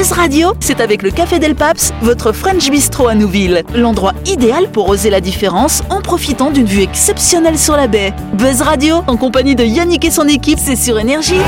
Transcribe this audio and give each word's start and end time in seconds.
Buzz 0.00 0.12
Radio, 0.12 0.54
c'est 0.60 0.80
avec 0.80 1.02
le 1.02 1.10
Café 1.10 1.38
Del 1.38 1.54
Paps, 1.54 1.92
votre 2.00 2.32
French 2.32 2.70
Bistro 2.70 3.06
à 3.06 3.14
Nouville. 3.14 3.64
L'endroit 3.74 4.14
idéal 4.24 4.70
pour 4.70 4.88
oser 4.88 5.10
la 5.10 5.20
différence 5.20 5.82
en 5.90 6.00
profitant 6.00 6.50
d'une 6.50 6.64
vue 6.64 6.80
exceptionnelle 6.80 7.58
sur 7.58 7.76
la 7.76 7.86
baie. 7.86 8.14
Buzz 8.32 8.62
Radio, 8.62 9.04
en 9.06 9.18
compagnie 9.18 9.54
de 9.56 9.62
Yannick 9.62 10.06
et 10.06 10.10
son 10.10 10.26
équipe, 10.26 10.58
c'est 10.58 10.74
sur 10.74 10.98
Énergie. 10.98 11.42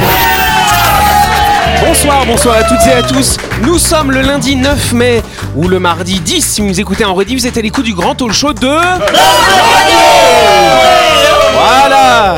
Bonsoir, 1.86 2.26
bonsoir 2.26 2.56
à 2.58 2.64
toutes 2.64 2.86
et 2.86 2.92
à 2.92 3.02
tous. 3.02 3.38
Nous 3.62 3.78
sommes 3.78 4.10
le 4.10 4.20
lundi 4.20 4.54
9 4.54 4.92
mai 4.92 5.22
ou 5.56 5.66
le 5.66 5.78
mardi 5.78 6.20
10 6.20 6.44
si 6.44 6.60
vous 6.60 6.66
nous 6.66 6.78
écoutez 6.78 7.06
en 7.06 7.14
rediff, 7.14 7.40
vous 7.40 7.46
êtes 7.46 7.56
à 7.56 7.62
l'écoute 7.62 7.86
du 7.86 7.94
grand 7.94 8.14
talk 8.14 8.32
show 8.32 8.52
de 8.52 8.68
Voilà. 11.54 12.36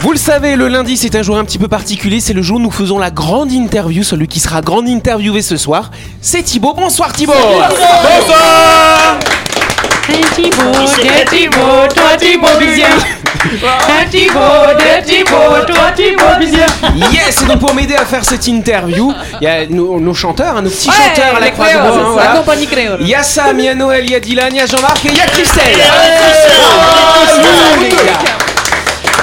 Vous 0.00 0.12
le 0.12 0.18
savez, 0.18 0.54
le 0.56 0.68
lundi 0.68 0.96
c'est 0.96 1.14
un 1.16 1.22
jour 1.22 1.36
un 1.36 1.44
petit 1.44 1.58
peu 1.58 1.68
particulier, 1.68 2.20
c'est 2.20 2.32
le 2.32 2.42
jour 2.42 2.58
où 2.58 2.60
nous 2.60 2.70
faisons 2.70 2.98
la 2.98 3.10
grande 3.10 3.50
interview. 3.50 4.02
Celui 4.04 4.28
qui 4.28 4.38
sera 4.40 4.60
grande 4.60 4.88
interviewé 4.88 5.42
ce 5.42 5.56
soir, 5.56 5.90
c'est 6.20 6.42
Thibaut. 6.42 6.74
Bonsoir 6.74 7.12
Thibaut. 7.12 7.32
Bonsoir. 7.32 9.18
Thibaut, 10.34 10.70
de 10.72 11.28
Thibaut, 11.28 11.88
toi 11.94 12.16
Thibaut 12.18 12.46
bien. 12.74 12.86
Un 14.00 14.04
Thibaut, 14.08 14.74
de 14.78 15.04
Thibaut, 15.04 15.64
toi 15.66 15.90
Thibaut 15.96 16.38
bien. 16.38 16.66
Yes, 17.10 17.42
et 17.42 17.46
donc 17.46 17.58
pour 17.58 17.74
m'aider 17.74 17.96
à 17.96 18.04
faire 18.04 18.24
cette 18.24 18.46
interview, 18.46 19.12
il 19.40 19.44
y 19.44 19.48
a 19.48 19.66
nos, 19.66 19.98
nos 19.98 20.14
chanteurs, 20.14 20.56
hein, 20.56 20.62
nos 20.62 20.70
petits 20.70 20.88
Ouais, 20.88 20.94
chanteurs 21.14 21.36
à 21.36 21.40
la 21.40 21.50
croix 21.50 21.66
de 21.68 21.72
bois. 21.78 21.82
c'est 21.92 21.98
hein, 21.98 22.04
ça, 22.04 22.10
voilà. 22.12 22.32
la 22.32 22.38
compagnie 22.38 22.66
créole. 22.66 22.98
Il 23.00 23.08
y 23.08 23.14
a 23.14 23.22
Sam, 23.22 23.58
il 23.58 23.64
y 23.64 23.68
a 23.68 23.74
Noël, 23.74 24.04
il 24.04 24.10
y 24.10 24.14
a 24.14 24.20
Dylan, 24.20 24.48
il 24.52 24.56
y 24.58 24.60
a 24.60 24.66
Jean-Marc 24.66 25.04
et 25.06 25.08
il 25.08 25.16
y 25.16 25.20
a 25.20 25.26
Christelle. 25.26 25.76
Les 27.80 27.88
gars. 27.88 28.55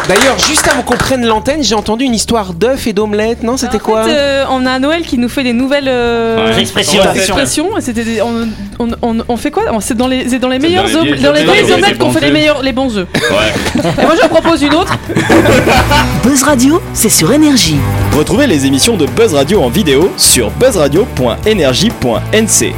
D'ailleurs, 0.08 0.38
juste 0.38 0.68
avant 0.68 0.82
qu'on 0.84 0.98
prenne 0.98 1.26
l'antenne, 1.26 1.64
j'ai 1.64 1.76
entendu 1.76 2.04
une 2.04 2.14
histoire 2.14 2.54
d'œuf 2.54 2.86
et 2.88 2.94
d'omelette. 2.94 3.42
Non, 3.44 3.56
c'était 3.58 3.80
quoi 3.80 4.04
fait, 4.04 4.12
euh, 4.14 4.44
on 4.50 4.66
a 4.66 4.78
Noël 4.80 5.04
qui 5.04 5.18
nous 5.18 5.30
fait 5.30 5.44
des 5.44 5.54
nouvelles 5.54 5.88
euh, 5.88 6.52
Ouais. 6.54 6.60
Expressions. 6.62 7.02
expressions. 7.16 7.78
Et 7.78 7.82
C'était 7.82 8.04
des- 8.04 8.22
on, 8.22 8.50
on, 8.80 8.90
on, 9.02 9.18
on 9.28 9.38
fait 9.38 9.52
quoi? 9.52 9.64
C'est 9.80 9.96
dans 9.96 10.08
les, 10.08 10.28
c'est 10.28 10.40
dans 10.40 10.50
les 10.50 10.60
meilleurs 10.60 10.84
dans 10.84 10.90
les 10.90 10.96
om- 10.98 11.04
vieilles 11.06 11.22
dans 11.22 11.32
les, 11.32 11.44
dans 11.46 11.54
les 11.54 11.72
omelettes, 11.72 11.98
qu'on 11.98 12.12
fait 12.12 12.20
les 12.26 12.32
meilleurs, 12.32 12.62
les 12.62 12.74
bons 12.74 12.98
œufs. 12.98 13.08
Ouais. 13.14 13.54
Et 13.98 14.02
moi, 14.06 14.16
je 14.22 14.28
propose 14.28 14.62
une 14.62 14.74
autre. 14.76 14.98
Buzz 16.24 16.44
Radio, 16.44 16.82
c'est 16.94 17.10
sur 17.10 17.32
Énergie. 17.32 17.78
Retrouvez 18.18 18.48
les 18.48 18.66
émissions 18.66 18.98
de 18.98 19.06
Buzz 19.06 19.34
Radio 19.34 19.62
en 19.64 19.70
vidéo 19.70 20.12
sur 20.18 20.50
buzzradio.energie.nc. 20.52 22.74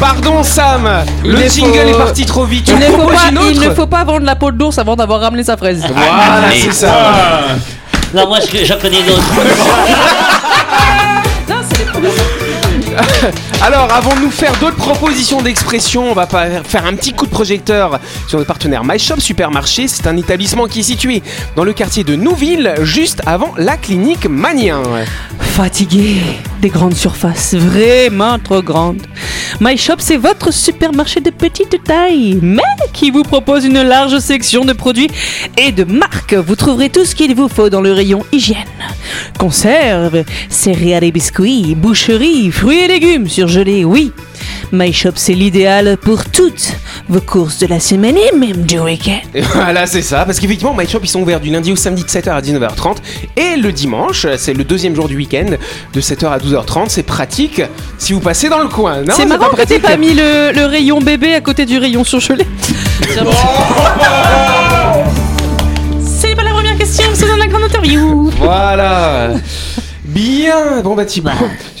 Pardon, 0.00 0.42
Sam. 0.42 0.88
Il 1.24 1.32
Le 1.32 1.48
jingle 1.48 1.72
faut- 1.78 1.88
est 1.88 1.94
parti 1.98 2.26
trop 2.26 2.44
vite. 2.44 2.68
Il 2.68 2.76
ne, 2.78 2.84
faut 2.84 3.06
pas, 3.06 3.28
une 3.30 3.40
il 3.50 3.60
ne 3.60 3.66
autre 3.66 3.74
faut 3.76 3.86
pas 3.86 4.04
vendre 4.04 4.24
la 4.26 4.36
peau 4.36 4.50
d'ours 4.50 4.78
avant 4.78 4.94
d'avoir 4.96 5.20
ramené 5.20 5.42
sa 5.42 5.56
fraise. 5.56 5.82
Voilà, 5.88 6.48
c'est 6.54 6.72
ça. 6.72 6.92
Non, 8.14 8.28
moi, 8.28 8.38
je- 8.40 8.64
j'en 8.64 8.78
connais 8.78 9.02
d'autres. 9.02 9.22
Non, 11.48 11.54
c'est 11.70 11.78
les 11.78 11.84
problèmes. 11.84 12.12
Alors, 13.62 13.90
avant 13.92 14.14
de 14.14 14.20
nous 14.20 14.30
faire 14.30 14.52
d'autres 14.60 14.76
propositions 14.76 15.40
d'expression, 15.40 16.10
on 16.10 16.14
va 16.14 16.26
faire 16.26 16.86
un 16.86 16.94
petit 16.94 17.12
coup 17.12 17.26
de 17.26 17.30
projecteur 17.30 17.98
sur 18.28 18.38
notre 18.38 18.46
partenaire 18.46 18.84
MyShop 18.84 19.18
Supermarché. 19.18 19.88
C'est 19.88 20.06
un 20.06 20.16
établissement 20.16 20.66
qui 20.66 20.80
est 20.80 20.84
situé 20.84 21.22
dans 21.56 21.64
le 21.64 21.72
quartier 21.72 22.04
de 22.04 22.14
Nouville, 22.14 22.74
juste 22.82 23.22
avant 23.26 23.54
la 23.56 23.76
clinique 23.76 24.28
Manien. 24.28 24.82
Fatigué 25.40 26.20
des 26.60 26.68
grandes 26.68 26.94
surfaces, 26.94 27.54
vraiment 27.54 28.38
trop 28.38 28.62
grandes. 28.62 29.02
My 29.60 29.76
Shop, 29.76 29.96
c'est 29.98 30.16
votre 30.16 30.52
supermarché 30.52 31.20
de 31.20 31.30
petite 31.30 31.82
taille, 31.82 32.38
mais 32.42 32.62
qui 32.92 33.10
vous 33.10 33.22
propose 33.22 33.64
une 33.64 33.82
large 33.82 34.18
section 34.18 34.64
de 34.64 34.72
produits 34.72 35.10
et 35.56 35.72
de 35.72 35.84
marques. 35.84 36.34
Vous 36.34 36.56
trouverez 36.56 36.90
tout 36.90 37.04
ce 37.04 37.14
qu'il 37.14 37.34
vous 37.34 37.48
faut 37.48 37.70
dans 37.70 37.80
le 37.80 37.92
rayon 37.92 38.24
hygiène. 38.32 38.56
Conserves, 39.38 40.24
céréales 40.50 41.04
et 41.04 41.12
biscuits, 41.12 41.74
boucherie, 41.74 42.50
fruits 42.50 42.80
et 42.80 42.88
légumes 42.88 43.28
surgelés, 43.46 43.84
oui. 43.84 44.12
My 44.72 44.92
Shop, 44.92 45.12
c'est 45.14 45.34
l'idéal 45.34 45.96
pour 45.98 46.24
toutes 46.24 46.72
vos 47.08 47.20
courses 47.20 47.58
de 47.58 47.68
la 47.68 47.78
semaine 47.78 48.16
et 48.16 48.36
même 48.36 48.62
du 48.62 48.80
week-end. 48.80 49.20
Voilà, 49.54 49.86
c'est 49.86 50.02
ça. 50.02 50.24
Parce 50.24 50.40
qu'effectivement, 50.40 50.74
MyShop, 50.74 50.98
ils 51.04 51.08
sont 51.08 51.20
ouverts 51.22 51.38
du 51.38 51.50
lundi 51.50 51.70
au 51.70 51.76
samedi 51.76 52.02
de 52.02 52.08
7h 52.08 52.30
à 52.30 52.40
19h30. 52.40 52.96
Et 53.36 53.56
le 53.56 53.70
dimanche, 53.70 54.26
c'est 54.36 54.52
le 54.54 54.64
deuxième 54.64 54.96
jour 54.96 55.06
du 55.06 55.16
week-end, 55.16 55.46
de 55.92 56.00
7h 56.00 56.26
à 56.26 56.38
12h30. 56.38 56.86
C'est 56.88 57.04
pratique 57.04 57.62
si 57.98 58.12
vous 58.12 58.18
passez 58.20 58.48
dans 58.48 58.58
le 58.58 58.68
coin. 58.68 59.02
Non, 59.02 59.14
C'est 59.16 59.26
marrant 59.26 59.50
pas 59.50 59.62
que 59.62 59.68
t'aies 59.68 59.78
pas 59.78 59.96
mis 59.96 60.14
le, 60.14 60.50
le 60.52 60.64
rayon 60.66 61.00
bébé 61.00 61.34
à 61.34 61.40
côté 61.40 61.64
du 61.64 61.78
rayon 61.78 62.02
surgelé. 62.02 62.44
C'est 66.04 66.34
pas 66.34 66.42
la 66.42 66.50
première 66.50 66.76
question, 66.76 67.04
c'est 67.14 67.28
dans 67.28 67.36
la 67.36 67.46
grande 67.46 67.62
interview. 67.64 68.30
Voilà. 68.38 69.30
Bien. 70.16 70.80
Bon, 70.82 70.94
bah, 70.94 71.04
Thibaut. 71.04 71.30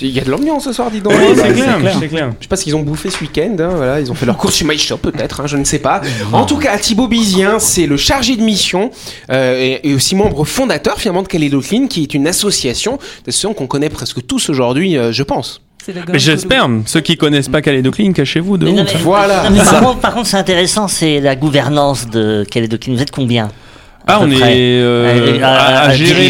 Il 0.00 0.10
y 0.10 0.20
a 0.20 0.24
de 0.24 0.30
l'ambiance 0.30 0.64
ce 0.64 0.72
soir, 0.72 0.90
dis 0.90 1.00
donc. 1.00 1.14
Oui, 1.16 1.34
Bah, 1.34 1.42
c'est 1.46 1.52
clair, 1.54 1.96
c'est 1.98 2.08
clair. 2.08 2.30
Je 2.38 2.44
sais 2.44 2.48
pas 2.48 2.56
ce 2.56 2.64
qu'ils 2.64 2.76
ont 2.76 2.82
bouffé 2.82 3.08
ce 3.10 3.18
week-end, 3.20 3.56
hein, 3.58 3.70
voilà, 3.76 3.98
ils 4.00 4.10
ont 4.10 4.14
fait 4.14 4.26
leur 4.26 4.36
course 4.36 4.54
sur 4.54 4.66
MyShop 4.66 4.98
peut-être, 4.98 5.40
hein, 5.40 5.46
je 5.46 5.56
ne 5.56 5.64
sais 5.64 5.78
pas. 5.78 6.02
En 6.32 6.44
tout 6.44 6.58
cas, 6.58 6.76
Thibaut 6.78 7.08
Bizien, 7.08 7.58
c'est 7.58 7.86
le 7.86 7.96
chargé 7.96 8.36
de 8.36 8.42
mission 8.42 8.90
euh, 9.30 9.56
et, 9.82 9.88
et 9.90 9.94
aussi 9.94 10.14
membre 10.14 10.44
fondateur 10.44 10.98
finalement 10.98 11.22
de 11.22 11.28
Calédo 11.28 11.60
Clean, 11.60 11.86
qui 11.86 12.02
est 12.02 12.14
une 12.14 12.26
association, 12.28 12.92
une 12.92 12.98
association 13.28 13.54
qu'on 13.54 13.66
connaît 13.66 13.88
presque 13.90 14.26
tous 14.26 14.50
aujourd'hui, 14.50 14.96
euh, 14.98 15.12
je 15.12 15.22
pense. 15.22 15.62
Mais 16.12 16.18
j'espère, 16.18 16.68
ceux 16.84 17.00
qui 17.00 17.16
connaissent 17.16 17.48
pas 17.48 17.62
Calédo 17.62 17.90
Clean, 17.92 18.12
cachez-vous 18.12 18.58
de 18.58 18.66
Mais 18.66 18.72
non, 18.72 18.82
honte. 18.82 18.90
mais- 18.94 19.00
Voilà. 19.02 19.44
non, 19.48 19.56
mais 19.56 19.62
par, 19.64 19.80
contre, 19.80 20.00
par 20.00 20.14
contre, 20.14 20.26
c'est 20.26 20.36
intéressant, 20.36 20.88
c'est 20.88 21.20
la 21.20 21.36
gouvernance 21.36 22.08
de 22.10 22.44
Calédoquine. 22.50 22.96
Vous 22.96 23.02
êtes 23.02 23.12
combien? 23.12 23.48
Ah, 24.06 24.18
on 24.20 24.30
est 24.30 24.38
euh, 24.42 25.38
à, 25.42 25.48
à- 25.48 25.88
à 25.88 25.94
gérer 25.94 26.28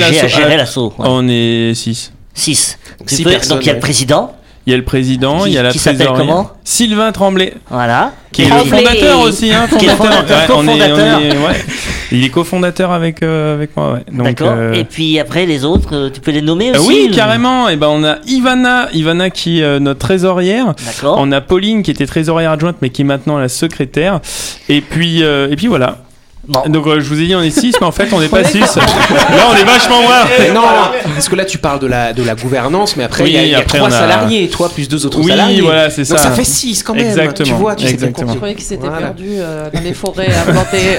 l'assaut. 0.57 0.93
ouais. 0.99 1.07
On 1.09 1.27
est 1.29 1.73
6. 1.75 2.13
Six. 2.35 2.79
Six 3.07 3.17
Tu 3.19 3.23
peux- 3.25 3.31
personnes, 3.31 3.57
donc 3.57 3.65
il 3.65 3.69
y 3.69 3.71
a 3.71 3.75
le 3.75 3.81
président, 3.81 4.33
Il 4.67 4.71
y 4.73 4.75
a 4.75 4.77
le 4.79 4.83
président, 4.85 5.41
Qui- 5.45 5.51
il 5.51 5.53
y 5.55 5.59
a 5.59 5.63
la 5.63 5.71
qui 5.71 5.79
s'appelle 5.79 6.09
comment? 6.17 6.51
Sylvain 6.65 7.13
Tremblay, 7.13 7.55
voilà. 7.71 8.13
qui 8.33 8.43
est 8.43 8.47
le 8.49 8.65
fondateur 8.69 9.21
aussi. 9.21 9.53
Hein, 9.53 9.69
Qui 9.79 9.85
est 9.85 9.91
le 9.91 9.95
fondateur, 9.95 10.39
Ouais, 10.39 10.55
on 10.57 10.67
est- 10.67 10.73
on 10.73 10.79
cofondateur. 10.79 11.21
est- 11.21 11.31
ouais. 11.39 11.65
Il 12.13 12.25
est 12.25 12.29
cofondateur 12.31 12.91
avec, 12.93 13.23
euh, 13.23 13.55
avec 13.55 13.77
moi. 13.77 13.93
Ouais. 13.95 14.05
D'accord. 14.13 14.53
euh, 14.57 14.73
Et 14.73 14.85
puis 14.85 15.19
après 15.21 15.47
les 15.47 15.65
autres, 15.65 15.95
euh, 15.95 16.11
tu 16.13 16.21
peux 16.21 16.31
les 16.33 16.43
nommer 16.43 16.71
euh, 16.75 16.79
aussi 16.79 16.89
oui, 16.89 17.09
ou- 17.13 17.15
carrément. 17.15 17.69
Et 17.69 17.77
ben 17.77 17.89
on 17.89 18.03
a 18.05 18.17
Ivana, 18.27 18.89
Ivana 18.93 19.31
qui 19.31 19.61
est 19.61 19.65
euh, 19.65 19.79
notre 19.79 20.01
trésorière. 20.01 20.75
D'accord. 20.85 21.17
On 21.19 21.31
a 21.33 21.41
Pauline 21.41 21.83
qui 21.85 21.91
était 21.93 22.07
trésorière 22.07 22.51
adjointe 22.53 22.77
mais 22.83 22.91
qui 22.91 23.03
est 23.03 23.05
maintenant 23.05 23.39
la 23.39 23.49
secrétaire. 23.49 24.21
Et 24.69 24.81
puis 24.81 25.23
euh, 25.23 25.49
et 25.51 25.55
puis 25.57 25.67
voilà. 25.69 25.99
Donc 26.49 26.87
euh, 26.87 27.01
je 27.01 27.09
vous 27.09 27.21
ai 27.21 27.27
dit 27.27 27.35
on 27.35 27.43
est 27.43 27.51
6 27.51 27.77
mais 27.81 27.87
en 27.87 27.91
fait 27.93 28.09
on 28.13 28.21
n'est 28.21 28.29
pas 28.29 28.45
6. 28.49 28.61
Là 28.61 28.83
on 29.51 29.57
est 29.57 29.65
vachement 29.65 30.01
moins. 30.03 30.25
Mais 30.39 30.53
non, 30.53 30.63
parce 31.15 31.29
que 31.29 31.35
là 31.35 31.45
tu 31.45 31.59
parles 31.59 31.81
de 31.81 31.87
la, 31.87 32.13
de 32.13 32.23
la 32.23 32.35
gouvernance, 32.35 32.97
mais 32.97 33.05
après 33.05 33.25
Oui, 33.25 33.31
il 33.31 33.35
y 33.35 33.39
a, 33.39 33.45
il 33.45 33.51
y 33.51 33.55
a 33.55 33.59
après, 33.59 33.79
trois 33.79 33.89
on 33.89 33.93
a- 33.93 33.99
salariés, 33.99 34.49
toi 34.49 34.69
plus 34.69 34.89
deux 34.89 35.05
autres 35.07 35.19
Oui, 35.21 35.29
salariés. 35.31 35.61
voilà, 35.61 35.91
c'est 35.91 36.09
Donc 36.09 36.19
ça. 36.19 36.25
ça 36.25 36.31
fait 36.31 36.45
six 36.45 36.83
quand 36.83 36.95
même. 36.95 37.07
Exactement, 37.07 37.49
Tu 37.49 37.55
vois, 37.55 37.75
tu 37.75 37.83
sais 37.83 37.89
bien 37.89 37.95
exactement. 37.95 38.33
Je 38.33 38.37
croyais 38.37 38.55
qu'ils 38.55 38.65
s'étaient 38.65 38.87
Voilà. 38.87 39.09
perdus 39.09 39.25
euh, 39.39 39.71
dans 39.73 39.81
les 39.81 39.95
forêts 39.95 40.33
à 40.33 40.51
planter. 40.53 40.79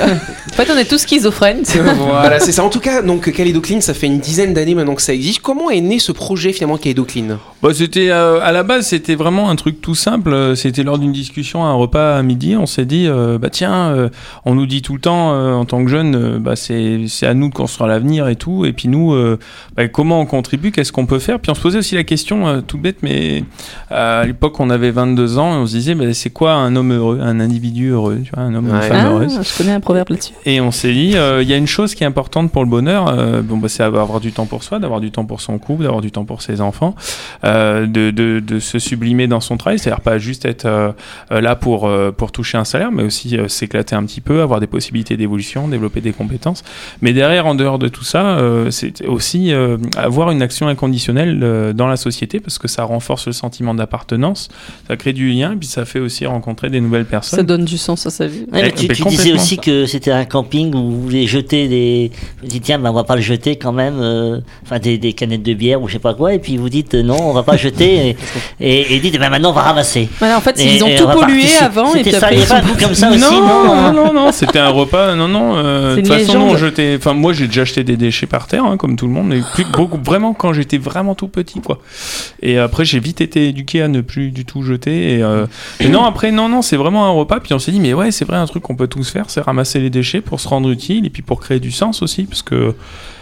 En 0.50 0.56
fait, 0.64 0.72
on 0.74 0.78
est 0.78 0.86
tous 0.86 0.98
schizophrènes. 1.02 1.62
voilà, 1.98 2.40
c'est 2.40 2.52
ça. 2.52 2.64
En 2.64 2.70
tout 2.70 2.80
cas, 2.80 3.04
donc 3.04 3.32
Calédo 3.32 3.62
Clean, 3.62 3.80
ça 3.80 3.94
fait 3.94 4.08
une 4.08 4.18
dizaine 4.20 4.56
d'années 4.56 4.74
maintenant 4.74 4.96
que 4.96 5.04
ça 5.04 5.14
existe. 5.14 5.40
Comment 5.42 5.70
est 5.70 5.82
né 5.82 6.00
ce 6.00 6.12
projet 6.12 6.52
finalement 6.52 6.78
Calédo 6.78 7.04
Clean 7.06 7.38
Bah, 7.62 7.70
c'était 7.76 8.10
euh, 8.10 8.40
à 8.42 8.52
la 8.52 8.64
base 8.64 8.88
c'était 8.88 9.14
vraiment 9.14 9.52
un 9.52 9.56
truc 9.56 9.82
tout 9.82 9.94
simple. 9.94 10.54
C'était 10.56 10.82
lors 10.82 10.98
d'une 10.98 11.12
discussion 11.12 11.64
à 11.64 11.68
un 11.68 11.74
repas 11.74 12.18
à 12.18 12.24
midi. 12.24 12.56
On 12.58 12.66
s'est 12.66 12.86
dit 12.86 13.06
euh, 13.08 13.38
bah 13.38 13.50
tiens, 13.52 13.90
euh, 13.92 14.10
on 14.46 14.56
nous 14.56 14.66
dit 14.66 14.82
tout 14.82 14.94
le 14.96 15.00
temps 15.00 15.32
euh, 15.38 15.54
en 15.54 15.66
tant 15.66 15.84
que 15.84 15.90
jeunes, 15.90 16.16
euh, 16.16 16.40
bah 16.40 16.56
c'est 16.56 17.06
à 17.26 17.34
nous 17.34 17.50
de 17.50 17.54
construire 17.54 17.88
l'avenir 17.88 18.28
et 18.28 18.36
tout. 18.36 18.66
Et 18.66 18.74
puis 18.74 18.88
nous, 18.88 19.14
euh, 19.14 19.38
bah, 19.76 19.88
comment 19.88 20.20
on 20.22 20.26
contribue 20.26 20.72
Qu'est-ce 20.72 20.92
qu'on 20.92 21.06
peut 21.06 21.20
faire? 21.20 21.40
Puis 21.40 21.52
on 21.52 21.56
se 21.56 21.62
posait 21.62 21.78
aussi 21.80 21.96
la 21.96 22.04
question 22.04 22.48
euh, 22.48 22.62
tout 22.62 22.78
bête, 22.78 22.98
mais 23.04 23.44
à 23.90 24.24
l'époque 24.26 24.60
on 24.60 24.70
avait 24.70 24.92
22 24.92 25.38
ans 25.38 25.54
et 25.54 25.58
on 25.58 25.66
se 25.66 25.72
disait 25.74 25.96
bah, 25.96 26.14
c'est 26.14 26.30
quoi 26.30 26.54
un 26.54 26.76
homme 26.76 26.92
heureux, 26.94 27.20
un 27.22 27.40
individu 27.40 27.90
heureux, 27.90 28.20
tu 28.24 28.32
vois, 28.34 28.44
un 28.44 28.54
homme, 28.56 28.68
une 28.68 28.76
Ouais. 28.76 28.82
femme 28.88 28.98
Ah, 29.02 29.10
heureuse? 29.12 29.40
je 29.44 29.58
connais 29.58 29.74
un 29.74 29.80
proverbe 29.80 30.10
là-dessus. 30.10 30.34
Et 30.46 30.60
on 30.62 30.72
s'est 30.72 30.94
dit, 30.94 31.14
il 31.16 31.48
y 31.48 31.54
a 31.54 31.58
une 31.58 31.68
chose 31.68 31.96
qui 31.96 32.04
est 32.04 32.08
importante 32.08 32.52
pour 32.52 32.64
le 32.64 32.70
bonheur, 32.70 33.06
bon, 33.44 33.58
bah, 33.58 33.70
c'est 33.70 33.84
avoir 33.84 34.20
du 34.20 34.32
temps 34.32 34.46
pour 34.46 34.64
soi, 34.64 34.80
d'avoir 34.80 35.00
du 35.00 35.12
temps 35.12 35.26
pour 35.26 35.42
son 35.42 35.58
couple, 35.58 35.84
d'avoir 35.84 36.02
du 36.02 36.12
temps 36.12 36.26
pour 36.26 36.42
ses 36.42 36.62
enfants, 36.62 36.96
de, 37.44 37.86
de, 37.86 38.40
de 38.40 38.60
se 38.60 38.80
sublimer 38.80 39.28
dans 39.28 39.40
son 39.40 39.58
travail, 39.58 39.80
c'est-à-dire 39.80 40.02
pas 40.02 40.18
juste 40.18 40.46
être 40.46 40.94
là 41.30 41.56
pour, 41.56 41.90
pour 42.18 42.32
toucher 42.32 42.58
un 42.58 42.66
salaire, 42.66 42.92
mais 42.92 43.04
aussi 43.04 43.38
s'éclater 43.48 43.96
un 43.96 44.04
petit 44.04 44.22
peu, 44.22 44.42
avoir 44.42 44.60
des 44.60 44.68
possibilités 44.68 45.18
d'évolution, 45.18 45.27
développer 45.68 46.02
des 46.02 46.14
compétences. 46.14 46.64
Mais 47.02 47.14
derrière, 47.14 47.46
en 47.46 47.56
dehors 47.56 47.80
de 47.80 47.88
tout 47.88 48.04
ça, 48.04 48.38
euh, 48.38 48.72
c'est 48.72 49.06
aussi 49.06 49.52
euh, 49.54 49.78
avoir 49.96 50.32
une 50.32 50.42
action 50.42 50.68
inconditionnelle 50.68 51.40
euh, 51.44 51.74
dans 51.74 51.88
la 51.88 51.98
société, 51.98 52.40
parce 52.40 52.58
que 52.58 52.68
ça 52.68 52.84
renforce 52.84 53.28
le 53.28 53.34
sentiment 53.34 53.74
d'appartenance, 53.74 54.50
ça 54.88 54.96
crée 54.96 55.14
du 55.14 55.30
lien, 55.30 55.54
et 55.54 55.56
puis 55.56 55.68
ça 55.68 55.86
fait 55.86 56.00
aussi 56.00 56.26
rencontrer 56.26 56.70
des 56.70 56.82
nouvelles 56.82 57.06
personnes. 57.06 57.38
Ça 57.38 57.44
donne 57.44 57.66
du 57.66 57.78
sens 57.78 58.06
à 58.06 58.10
sa 58.10 58.28
vie. 58.28 58.46
Ouais, 58.52 58.64
mais 58.64 58.74
Eh, 58.78 58.88
tu, 58.88 59.04
disais 59.04 59.34
aussi 59.34 59.58
que 59.58 59.86
c'était 59.86 60.12
un 60.12 60.26
camping 60.26 60.74
où 60.74 60.92
vous 60.92 61.02
voulez 61.02 61.28
jeter 61.28 61.68
des. 61.68 62.12
Vous 62.42 62.48
dites 62.48 62.64
tiens, 62.64 62.80
ben, 62.80 62.90
on 62.90 62.94
va 62.94 63.04
pas 63.04 63.16
le 63.16 63.22
jeter 63.22 63.56
quand 63.56 63.74
même, 63.74 63.98
euh, 64.00 64.40
enfin 64.64 64.80
des, 64.80 64.98
des 64.98 65.14
canettes 65.14 65.44
de 65.44 65.54
bière 65.54 65.82
ou 65.82 65.88
je 65.88 65.94
sais 65.94 66.00
pas 66.00 66.14
quoi, 66.14 66.34
et 66.34 66.40
puis 66.40 66.58
vous 66.58 66.70
dites 66.70 66.94
non, 66.96 67.18
on 67.22 67.34
va 67.34 67.44
pas 67.44 67.58
jeter, 67.58 68.10
et, 68.10 68.18
et, 68.60 68.96
et 68.96 69.00
dites 69.00 69.20
ben 69.20 69.30
maintenant 69.30 69.50
on 69.52 69.54
va 69.54 69.62
ramasser. 69.62 70.10
Voilà, 70.20 70.38
en 70.38 70.42
fait, 70.42 70.60
Et- 70.60 70.76
ils 70.76 70.84
ont 70.84 70.96
tout 70.98 71.08
pollué 71.08 71.46
avant 71.62 71.94
et 71.96 72.02
puis 72.02 72.12
ça, 72.12 72.18
après 72.18 72.36
il 72.38 72.44
a 72.44 72.46
pas 72.46 72.48
sont 72.48 72.56
un 72.56 72.62
truc 72.62 72.80
comme 72.80 72.96
ça 72.96 73.10
aussi, 73.10 73.20
non, 73.20 73.42
non 73.42 73.68
non, 73.68 73.94
non, 73.94 74.14
non, 74.14 74.32
c'était 74.32 74.60
un 74.60 74.70
repas. 74.70 75.16
Non, 75.18 75.28
non. 75.28 75.58
euh, 75.58 75.96
De 75.96 76.02
toute 76.02 76.08
façon, 76.08 76.34
légende. 76.34 76.50
on 76.52 76.58
jetait. 76.58 76.96
Enfin, 76.98 77.14
moi, 77.14 77.34
j'ai 77.34 77.48
déjà 77.48 77.66
jeté 77.66 77.84
des 77.84 77.98
déchets 77.98 78.28
par 78.28 78.48
terre, 78.48 78.64
hein, 78.64 78.78
comme 78.78 78.96
tout 78.96 79.08
le 79.08 79.12
monde, 79.14 79.28
mais 79.28 79.42
plus, 79.54 79.66
beaucoup, 79.66 79.98
vraiment 80.02 80.34
quand 80.34 80.54
j'étais 80.54 80.78
vraiment 80.78 81.16
tout 81.16 81.28
petit, 81.28 81.60
quoi. 81.60 81.80
Et 82.42 82.58
après, 82.58 82.86
j'ai 82.86 83.00
vite 83.00 83.20
été 83.20 83.48
éduqué 83.50 83.82
à 83.82 83.88
ne 83.88 84.02
plus 84.02 84.32
du 84.32 84.46
tout 84.46 84.62
jeter. 84.64 85.16
Et, 85.16 85.24
euh, 85.24 85.46
et 85.80 85.90
non, 85.90 86.06
après, 86.06 86.32
non, 86.32 86.48
non, 86.48 86.62
c'est 86.62 86.78
vraiment 86.78 87.06
un 87.06 87.12
repas. 87.12 87.40
Puis 87.40 87.54
on 87.54 87.60
s'est 87.60 87.72
dit, 87.72 87.80
mais 87.80 87.94
ouais, 87.94 88.12
c'est 88.12 88.26
vrai, 88.26 88.38
un 88.38 88.46
truc 88.46 88.64
qu'on 88.64 88.76
peut 88.76 88.88
tous 88.88 89.10
faire, 89.10 89.30
c'est 89.30 89.42
ramasser 89.42 89.80
les 89.80 89.90
déchets 89.90 90.22
pour 90.22 90.40
se 90.40 90.48
rendre 90.48 90.70
utile 90.70 91.06
et 91.06 91.10
puis 91.10 91.24
pour 91.24 91.40
créer 91.42 91.60
du 91.60 91.72
sens 91.72 92.02
aussi, 92.02 92.24
parce 92.24 92.44
que. 92.44 92.74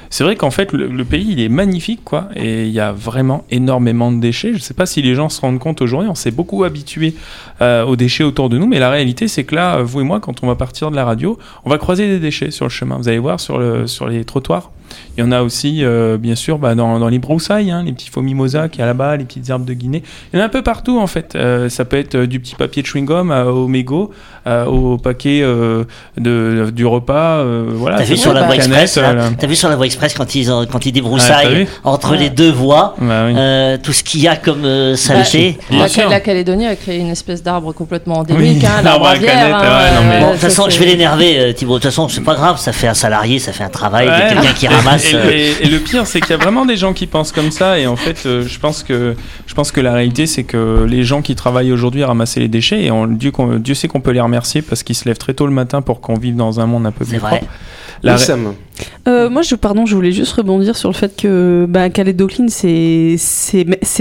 C'est 0.10 0.24
vrai 0.24 0.36
qu'en 0.36 0.52
fait, 0.52 0.72
le, 0.74 1.06
pays, 1.06 1.28
il 1.32 1.40
est 1.40 1.50
magnifique, 1.50 2.04
quoi, 2.04 2.30
et 2.36 2.66
il 2.66 2.72
y 2.72 2.80
a 2.80 2.92
vraiment 2.92 3.46
énormément 3.50 4.12
de 4.12 4.20
déchets. 4.20 4.54
Je 4.54 4.60
sais 4.60 4.74
pas 4.74 4.86
si 4.86 5.02
les 5.02 5.16
gens 5.16 5.30
se 5.30 5.42
rendent 5.42 5.60
compte 5.60 5.82
aujourd'hui, 5.82 6.10
on 6.10 6.16
s'est 6.16 6.32
beaucoup 6.32 6.64
habitué 6.64 7.16
euh, 7.62 7.84
aux 7.84 7.96
déchets 7.96 8.24
autour 8.24 8.50
de 8.50 8.58
nous, 8.58 8.68
mais 8.68 8.80
la 8.80 8.90
réalité, 8.90 9.28
c'est 9.28 9.44
que 9.44 9.56
là, 9.56 9.82
vous 9.82 10.02
et 10.02 10.04
moi, 10.04 10.20
quand 10.20 10.44
on 10.44 10.48
va 10.48 10.56
partir 10.56 10.92
de 10.92 10.96
la 10.96 11.06
radio, 11.06 11.38
on 11.66 11.70
va 11.70 11.78
croiser 11.78 12.08
des 12.08 12.20
déchets 12.20 12.52
sur 12.52 12.66
le 12.66 12.72
chemin. 12.72 12.98
Vous 12.98 13.08
allez 13.08 13.20
voir 13.20 13.40
sur, 13.40 13.58
le, 13.58 13.88
sur 13.88 14.08
les 14.08 14.26
trottoirs. 14.26 14.72
Il 15.18 15.22
y 15.22 15.24
en 15.28 15.32
a 15.32 15.42
aussi, 15.42 15.84
euh, 15.84 16.18
bien 16.18 16.36
sûr, 16.36 16.58
bah, 16.58 16.76
dans, 16.76 17.00
dans 17.00 17.08
les 17.08 17.20
broussailles, 17.20 17.72
hein, 17.72 17.84
les 17.86 17.94
petits 17.94 18.10
faux 18.10 18.22
mimosas 18.22 18.68
qu'il 18.68 18.80
y 18.82 18.84
a 18.84 18.86
là-bas, 18.86 19.16
les 19.16 19.24
petites 19.24 19.50
herbes 19.50 19.64
de 19.66 19.74
Guinée. 19.74 20.04
Il 20.34 20.38
y 20.38 20.40
en 20.40 20.44
a 20.44 20.46
un 20.48 20.50
peu 20.50 20.62
partout, 20.62 21.00
en 21.00 21.08
fait. 21.08 21.36
Euh, 21.36 21.70
ça 21.70 21.86
peut 21.86 21.98
être 21.98 22.16
euh, 22.16 22.28
du 22.28 22.40
petit 22.42 22.56
papier 22.56 22.82
de 22.82 22.88
chewing-gum 22.88 23.32
euh, 23.32 23.46
au 23.46 23.68
mégot, 23.68 24.12
euh, 24.46 24.66
au 24.66 24.98
paquet 24.98 25.40
euh, 25.42 25.86
de, 26.18 26.70
du 26.74 26.86
repas. 26.86 27.38
euh, 27.40 27.66
voilà, 27.74 27.98
T'as 27.98 28.04
vu 28.04 28.18
sur 28.18 28.34
la 28.34 28.42
voie 28.44 28.58
canette, 28.58 28.82
express, 28.82 28.98
là, 28.98 29.30
vu 29.48 29.56
sur 29.56 29.70
la 29.70 29.76
voie 29.78 29.86
express 29.86 30.14
quand 30.14 30.36
ils 30.36 30.52
ont- 30.52 30.66
quand 30.66 30.86
ils 30.86 30.90
Ah, 30.90 30.92
débroussaillent 30.92 31.68
entre 31.84 32.16
les 32.16 32.30
deux 32.30 32.52
voies, 32.52 32.96
Bah 33.00 33.24
oui. 33.28 33.34
euh, 33.38 33.78
tout 33.82 33.94
ce 33.94 34.04
qu'il 34.04 34.22
y 34.22 34.28
a 34.28 34.36
comme 34.36 34.66
euh, 34.66 34.96
saleté. 34.96 35.58
Bien 35.70 35.88
La, 35.98 36.10
la 36.10 36.20
Calédonie 36.20 36.66
a 36.68 36.76
créé 36.76 37.00
une 37.00 37.10
espèce 37.10 37.42
d'arbre 37.42 37.72
complètement 37.74 38.16
Oui, 38.28 38.34
endémique, 38.36 38.64
hein, 38.64 38.82
l'arbre 38.84 39.08
à 39.08 39.16
bière. 39.16 39.56
hein, 39.56 39.62
ouais, 39.62 39.96
non, 39.96 40.10
mais- 40.10 40.20
Bon, 40.20 40.28
de 40.28 40.32
toute 40.34 40.42
façon, 40.42 40.64
ça, 40.64 40.70
je 40.70 40.80
vais 40.80 40.86
l'énerver, 40.86 41.54
Thibaut. 41.56 41.76
De 41.76 41.80
toute 41.80 41.90
façon, 41.92 42.10
c'est 42.10 42.22
pas 42.22 42.36
grave, 42.36 42.58
ça 42.60 42.72
fait 42.74 42.88
un 42.88 42.94
salarié, 42.94 43.40
ça 43.40 43.52
fait 43.54 43.64
un 43.64 43.70
travail, 43.70 44.08
Ouais. 44.10 44.28
quelqu'un 44.30 44.54
qui 44.54 44.68
ramasse. 44.78 45.12
Et, 45.12 45.16
euh, 45.16 45.32
et- 45.32 45.66
et 45.66 45.70
le 45.70 45.80
pire, 45.80 46.06
c'est 46.08 46.20
qu'il 46.22 46.32
y 46.32 46.34
a 46.34 46.38
vraiment 46.38 46.66
des 46.66 46.78
gens 46.78 46.94
qui 46.94 47.08
pensent 47.08 47.32
comme 47.32 47.52
ça. 47.52 47.80
Et 47.80 47.88
en 47.88 47.96
fait, 47.96 48.26
euh, 48.26 48.46
je 48.48 48.60
pense 48.60 48.84
que 48.84 49.16
je 49.48 49.54
pense 49.54 49.72
que 49.72 49.82
la 49.82 49.94
réalité, 49.94 50.26
c'est 50.28 50.44
que 50.44 50.86
les 50.90 51.04
gens 51.04 51.22
qui 51.22 51.36
travaillent 51.36 51.72
aujourd'hui 51.72 52.04
à 52.04 52.08
ramasser 52.08 52.40
les 52.40 52.48
déchets, 52.48 52.84
et 52.84 52.92
on, 52.92 53.08
Dieu, 53.08 53.32
sait 53.74 53.88
qu'on 53.88 54.02
peut 54.02 54.12
les 54.12 54.22
remercier 54.22 54.62
parce 54.62 54.84
qu'ils 54.84 54.96
se 54.96 55.06
lèvent 55.06 55.18
très 55.18 55.34
tôt 55.34 55.46
le 55.46 55.54
matin 55.54 55.82
pour 55.82 56.02
qu'on 56.02 56.16
vive 56.16 56.36
dans 56.36 56.60
un 56.60 56.66
monde 56.66 56.86
un 56.86 56.92
peu 56.92 57.06
plus 57.06 57.18
vrai. 57.18 57.38
propre. 57.38 57.52
La 58.04 58.14
Oui, 58.14 58.20
ré- 58.20 58.26
Sam. 58.26 58.54
Euh, 59.08 59.30
moi, 59.30 59.42
je, 59.42 59.56
pardon, 59.56 59.86
je 59.86 59.96
voulais 59.96 60.12
juste 60.12 60.34
rebondir 60.34 60.76
sur 60.76 60.90
le 60.90 60.96
fait 60.96 61.16
que 61.16 61.68
Calais 61.94 62.14
Docline, 62.14 62.50
c'est 62.50 63.16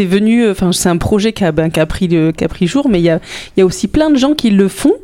venu, 0.04 0.48
enfin, 0.50 0.72
c'est 0.72 0.88
un 0.88 0.96
projet 0.96 1.32
qui 1.32 1.44
a, 1.44 1.52
ben, 1.52 1.70
qui 1.70 1.80
a 1.80 1.86
pris 1.86 2.08
le, 2.08 2.32
qui 2.32 2.44
a 2.44 2.48
pris 2.48 2.66
jour, 2.66 2.88
mais 2.88 2.98
il 3.00 3.04
y 3.04 3.10
a, 3.10 3.20
y 3.56 3.60
a 3.60 3.66
aussi 3.66 3.86
plein 3.88 4.10
de 4.10 4.16
gens 4.16 4.34
qui 4.34 4.50
le 4.50 4.68
font 4.68 4.94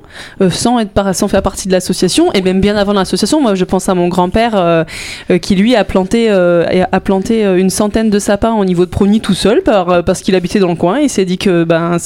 euh, 0.41 0.51
sans 0.51 0.79
être 0.81 0.91
par, 0.91 1.15
sans 1.15 1.29
faire 1.29 1.43
partie 1.43 1.69
de 1.69 1.73
l'association 1.73 2.33
et 2.33 2.43
même 2.43 2.61
bien 2.61 2.77
avant 2.77 2.93
l'association. 2.93 3.41
Moi, 3.41 3.55
je 3.55 3.65
pense 3.65 3.89
à 3.89 3.95
mon 3.95 4.09
grand-père 4.09 4.53
euh, 4.57 4.85
euh, 5.31 5.39
qui 5.39 5.55
lui 5.55 5.77
a 5.77 5.85
planté 5.85 6.27
euh, 6.31 6.65
a 6.91 7.01
planté 7.01 7.45
euh, 7.45 7.59
une 7.59 7.71
centaine 7.71 8.11
de 8.11 8.19
sapins 8.19 8.55
au 8.55 8.65
niveau 8.65 8.85
de 8.87 8.91
Prony 8.91 9.21
tout 9.21 9.35
seul 9.35 9.63
par, 9.63 9.89
euh, 9.91 10.03
parce 10.03 10.23
qu'il 10.23 10.35
habitait 10.35 10.59
dans 10.59 10.69
le 10.69 10.75
coin. 10.75 10.99
Il 10.99 11.09
s'est 11.11 11.25
dit 11.25 11.39
que 11.39 11.65
ben 11.65 11.97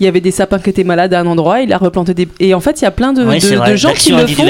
il 0.00 0.04
y 0.04 0.08
avait 0.08 0.20
des 0.20 0.30
sapins 0.30 0.58
qui 0.58 0.70
étaient 0.70 0.84
malades 0.84 1.12
à 1.12 1.20
un 1.20 1.26
endroit. 1.26 1.60
Il 1.60 1.72
a 1.72 1.78
replanté 1.78 2.14
des 2.14 2.28
et 2.40 2.54
en 2.54 2.60
fait, 2.60 2.80
il 2.80 2.84
y 2.84 2.86
a 2.86 2.90
plein 2.90 3.12
de, 3.12 3.24
Oui, 3.24 3.36
de- 3.36 3.40
c'est 3.40 3.50
de 3.52 3.56
vrai. 3.56 3.76
gens 3.76 3.92
qui 3.92 4.12
le 4.12 4.26
font 4.26 4.46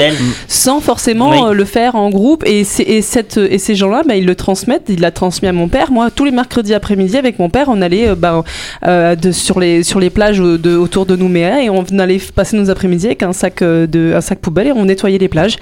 sans 0.47 0.79
forcément 0.79 1.31
Oui. 1.31 1.37
euh, 1.49 1.53
le 1.53 1.65
faire 1.65 1.95
en 1.95 2.09
groupe 2.09 2.43
et, 2.45 2.63
ces 2.63 3.75
gens-là 3.75 4.03
bah, 4.07 4.15
ils 4.15 4.25
le 4.25 4.35
transmettent 4.35 4.85
il 4.89 5.01
l'a 5.01 5.11
transmis 5.11 5.47
à 5.47 5.53
mon 5.53 5.67
père. 5.67 5.91
Moi 5.91 6.11
tous 6.11 6.25
les 6.25 6.31
mercredis 6.31 6.73
après-midi 6.73 7.17
avec 7.17 7.39
mon 7.39 7.49
père 7.49 7.67
on 7.69 7.81
allait 7.81 8.09
euh, 8.09 8.15
bah, 8.15 8.43
euh, 8.85 9.15
de, 9.15 9.31
sur, 9.31 9.59
les, 9.59 9.83
sur 9.83 9.99
les 9.99 10.09
plages 10.09 10.39
de, 10.39 10.75
autour 10.75 11.05
de 11.05 11.15
Nouméa 11.15 11.63
et 11.63 11.69
on 11.69 11.83
allait 11.99 12.19
passer 12.33 12.57
nos 12.57 12.69
après-midi 12.69 13.07
avec 13.07 13.23
un 13.23 13.33
sac, 13.33 13.61
euh, 13.61 13.87
de, 13.87 14.13
un 14.15 14.21
sac 14.21 14.39
poubelle 14.39 14.67
et 14.67 14.71
on 14.71 14.85
nettoyait 14.85 15.17
les 15.17 15.27
plages. 15.27 15.57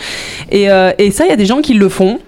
Et, 0.51 0.69
euh, 0.69 0.91
et 0.97 1.11
ça 1.11 1.25
il 1.25 1.29
y 1.29 1.33
a 1.33 1.37
des 1.37 1.45
gens 1.45 1.61
qui 1.61 1.73
le 1.73 1.89
font 1.89 2.19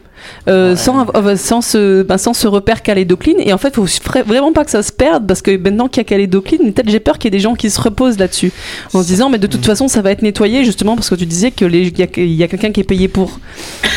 euh, 0.48 0.72
Ouais. 0.72 0.76
sans, 0.76 1.00
av- 1.02 1.36
sans, 1.38 1.62
ce, 1.62 2.04
bah, 2.04 2.18
sans 2.18 2.34
ce 2.34 2.48
repère 2.48 2.82
calédocline 2.82 3.38
et 3.40 3.54
en 3.54 3.58
fait 3.58 3.76
faut 3.76 3.86
vra- 3.86 4.24
vraiment 4.24 4.54
pas 4.54 4.66
que 4.66 4.72
ça 4.72 4.84
se 4.84 4.92
perde 4.92 5.28
parce 5.28 5.42
que 5.42 5.56
maintenant 5.58 5.88
qu'il 5.88 6.02
y 6.02 6.06
a 6.06 6.10
calédocline 6.10 6.74
peut-être 6.74 6.90
j'ai 6.90 7.00
peur 7.00 7.18
qu'il 7.18 7.26
y 7.32 7.36
ait 7.36 7.38
des 7.38 7.44
gens 7.44 7.56
qui 7.56 7.70
se 7.70 7.80
reposent 7.82 8.18
là-dessus. 8.20 8.52
En 8.94 9.02
se 9.04 9.08
disant 9.08 9.30
mais 9.30 9.38
de 9.38 9.48
toute 9.48 9.66
façon 9.66 9.88
ça 9.88 10.02
va 10.02 10.12
être 10.12 10.22
nettoyé 10.22 10.64
justement 10.66 10.96
parce 10.96 11.10
que 11.10 11.16
tu 11.16 11.26
disais 11.26 11.52
que 11.52 11.66
les- 11.66 11.88
il 11.88 12.00
y 12.00 12.04
a, 12.04 12.08
il 12.18 12.34
y 12.34 12.44
a 12.44 12.48
quelqu'un 12.48 12.72
qui 12.72 12.80
est 12.82 12.84
payé 12.86 13.08
pour. 13.08 13.40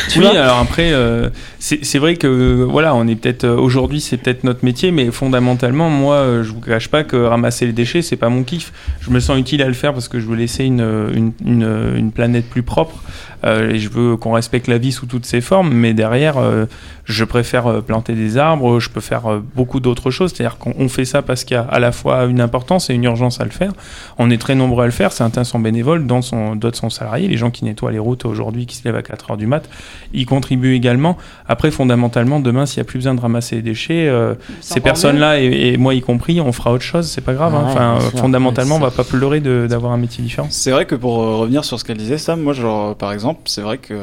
Tu 0.09 0.19
oui, 0.19 0.25
vois? 0.25 0.39
alors 0.39 0.57
après, 0.59 0.91
euh, 0.91 1.29
c'est 1.59 1.99
vrai 1.99 2.15
que 2.15 2.25
euh, 2.27 2.65
voilà, 2.67 2.95
on 2.95 3.07
est 3.07 3.15
peut-être 3.15 3.43
euh, 3.43 3.55
aujourd'hui, 3.57 4.01
c'est 4.01 4.17
peut-être 4.17 4.43
notre 4.43 4.65
métier, 4.65 4.91
mais 4.91 5.11
fondamentalement, 5.11 5.89
moi, 5.89 6.15
euh, 6.15 6.43
je 6.43 6.51
vous 6.51 6.61
cache 6.61 6.87
pas 6.87 7.03
que 7.03 7.15
ramasser 7.15 7.65
les 7.65 7.73
déchets, 7.73 8.01
c'est 8.01 8.15
pas 8.15 8.29
mon 8.29 8.43
kiff. 8.43 8.71
Je 9.01 9.11
me 9.11 9.19
sens 9.19 9.37
utile 9.39 9.61
à 9.61 9.67
le 9.67 9.73
faire 9.73 9.93
parce 9.93 10.07
que 10.07 10.19
je 10.19 10.25
veux 10.25 10.35
laisser 10.35 10.63
une, 10.65 10.81
une, 11.13 11.31
une, 11.45 11.93
une 11.97 12.11
planète 12.11 12.45
plus 12.49 12.63
propre. 12.63 12.95
euh, 13.38 13.38
et 13.43 13.79
je 13.79 13.89
veux 13.89 14.17
qu'on 14.17 14.33
respecte 14.33 14.67
la 14.67 14.77
vie 14.77 14.91
sous 14.91 15.05
toutes 15.05 15.25
ses 15.25 15.41
formes. 15.41 15.73
Mais 15.73 15.93
derrière, 15.93 16.37
euh, 16.37 16.65
je 17.09 17.23
préfère 17.25 17.65
euh, 17.65 17.81
planter 17.81 18.13
des 18.13 18.37
arbres, 18.37 18.79
je 18.79 18.89
peux 18.91 19.01
faire 19.01 19.25
euh, 19.25 19.43
beaucoup 19.55 19.79
d'autres 19.79 20.11
choses. 20.11 20.31
C'est-à-dire 20.31 20.57
qu'on 20.59 20.73
on 20.77 20.87
fait 20.89 21.05
ça 21.05 21.23
parce 21.23 21.43
qu'il 21.43 21.55
y 21.55 21.57
a 21.57 21.63
à 21.63 21.79
la 21.79 21.91
fois 21.91 22.25
une 22.25 22.39
importance 22.39 22.89
et 22.91 22.93
une 22.93 23.03
urgence 23.03 23.41
à 23.41 23.45
le 23.45 23.49
faire. 23.49 23.71
On 24.19 24.29
est 24.29 24.37
très 24.37 24.53
nombreux 24.53 24.83
à 24.83 24.85
le 24.85 24.91
faire. 24.91 25.11
Certains 25.11 25.43
sont 25.43 25.57
bénévoles, 25.59 26.05
d'autres 26.05 26.23
sont, 26.25 26.55
d'autres 26.55 26.77
sont 26.77 26.91
salariés. 26.91 27.27
Les 27.27 27.35
gens 27.37 27.49
qui 27.49 27.65
nettoient 27.65 27.91
les 27.91 27.97
routes 27.99 28.25
aujourd'hui, 28.25 28.67
qui 28.67 28.75
se 28.75 28.83
lèvent 28.83 28.95
à 28.95 29.01
4 29.01 29.31
heures 29.31 29.37
du 29.37 29.47
mat, 29.47 29.67
ils 30.13 30.27
contribuent 30.27 30.75
également. 30.75 31.17
Après, 31.47 31.71
fondamentalement, 31.71 32.39
demain, 32.39 32.67
s'il 32.67 32.79
n'y 32.81 32.87
a 32.87 32.89
plus 32.89 32.99
besoin 32.99 33.15
de 33.15 33.21
ramasser 33.21 33.55
les 33.55 33.61
déchets, 33.63 34.07
euh, 34.07 34.35
ces 34.61 34.79
personnes-là, 34.79 35.41
et, 35.41 35.73
et 35.73 35.77
moi 35.77 35.95
y 35.95 36.01
compris, 36.01 36.39
on 36.41 36.51
fera 36.51 36.71
autre 36.71 36.83
chose. 36.83 37.07
C'est 37.09 37.21
pas 37.21 37.33
grave. 37.33 37.55
hein. 37.55 37.63
Enfin, 37.65 37.97
sûr. 38.01 38.19
fondamentalement, 38.19 38.75
on 38.75 38.79
va 38.79 38.91
pas 38.91 39.03
pleurer 39.03 39.39
de- 39.39 39.65
d'avoir 39.67 39.93
un 39.93 39.97
métier 39.97 40.23
différent. 40.23 40.47
C'est 40.51 40.69
vrai 40.71 40.85
que 40.85 40.93
pour 40.95 41.23
euh, 41.23 41.37
revenir 41.37 41.65
sur 41.65 41.79
ce 41.79 41.83
qu'elle 41.85 41.97
disait, 41.97 42.19
Sam, 42.19 42.39
moi, 42.41 42.53
genre, 42.53 42.95
par 42.95 43.11
exemple, 43.13 43.41
c'est 43.45 43.61
vrai 43.61 43.79
que 43.79 43.95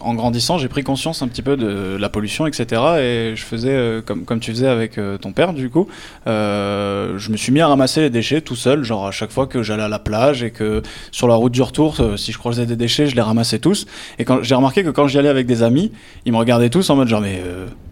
en 0.00 0.12
grandissant, 0.14 0.58
j'ai 0.58 0.68
pris 0.68 0.82
conscience 0.84 1.22
un 1.22 1.28
petit 1.28 1.42
peu 1.42 1.56
de 1.56 1.96
la 1.98 2.08
pollution, 2.10 2.46
etc. 2.50 2.82
Et 3.00 3.32
je 3.34 3.42
faisais, 3.42 3.70
euh, 3.70 4.02
comme, 4.02 4.24
comme 4.24 4.40
tu 4.40 4.50
faisais 4.50 4.68
avec 4.68 4.98
euh, 4.98 5.18
ton 5.18 5.32
père, 5.32 5.52
du 5.52 5.70
coup, 5.70 5.88
euh, 6.26 7.18
je 7.18 7.30
me 7.30 7.36
suis 7.36 7.52
mis 7.52 7.60
à 7.60 7.68
ramasser 7.68 8.00
les 8.00 8.10
déchets 8.10 8.40
tout 8.40 8.56
seul, 8.56 8.84
genre 8.84 9.06
à 9.06 9.10
chaque 9.10 9.30
fois 9.30 9.46
que 9.46 9.62
j'allais 9.62 9.82
à 9.82 9.88
la 9.88 9.98
plage 9.98 10.42
et 10.42 10.50
que 10.50 10.82
sur 11.10 11.28
la 11.28 11.34
route 11.34 11.52
du 11.52 11.62
retour, 11.62 11.96
si 12.16 12.32
je 12.32 12.38
croisais 12.38 12.66
des 12.66 12.76
déchets, 12.76 13.06
je 13.06 13.16
les 13.16 13.22
ramassais 13.22 13.58
tous. 13.58 13.86
Et 14.18 14.24
quand 14.24 14.42
j'ai 14.42 14.54
remarqué 14.54 14.84
que 14.84 14.90
quand 14.90 15.06
j'y 15.08 15.18
allais 15.18 15.28
avec 15.28 15.46
des 15.46 15.62
amis, 15.62 15.92
ils 16.24 16.32
me 16.32 16.38
regardaient 16.38 16.70
tous 16.70 16.88
en 16.90 16.96
mode 16.96 17.08
genre, 17.08 17.20
mais 17.20 17.42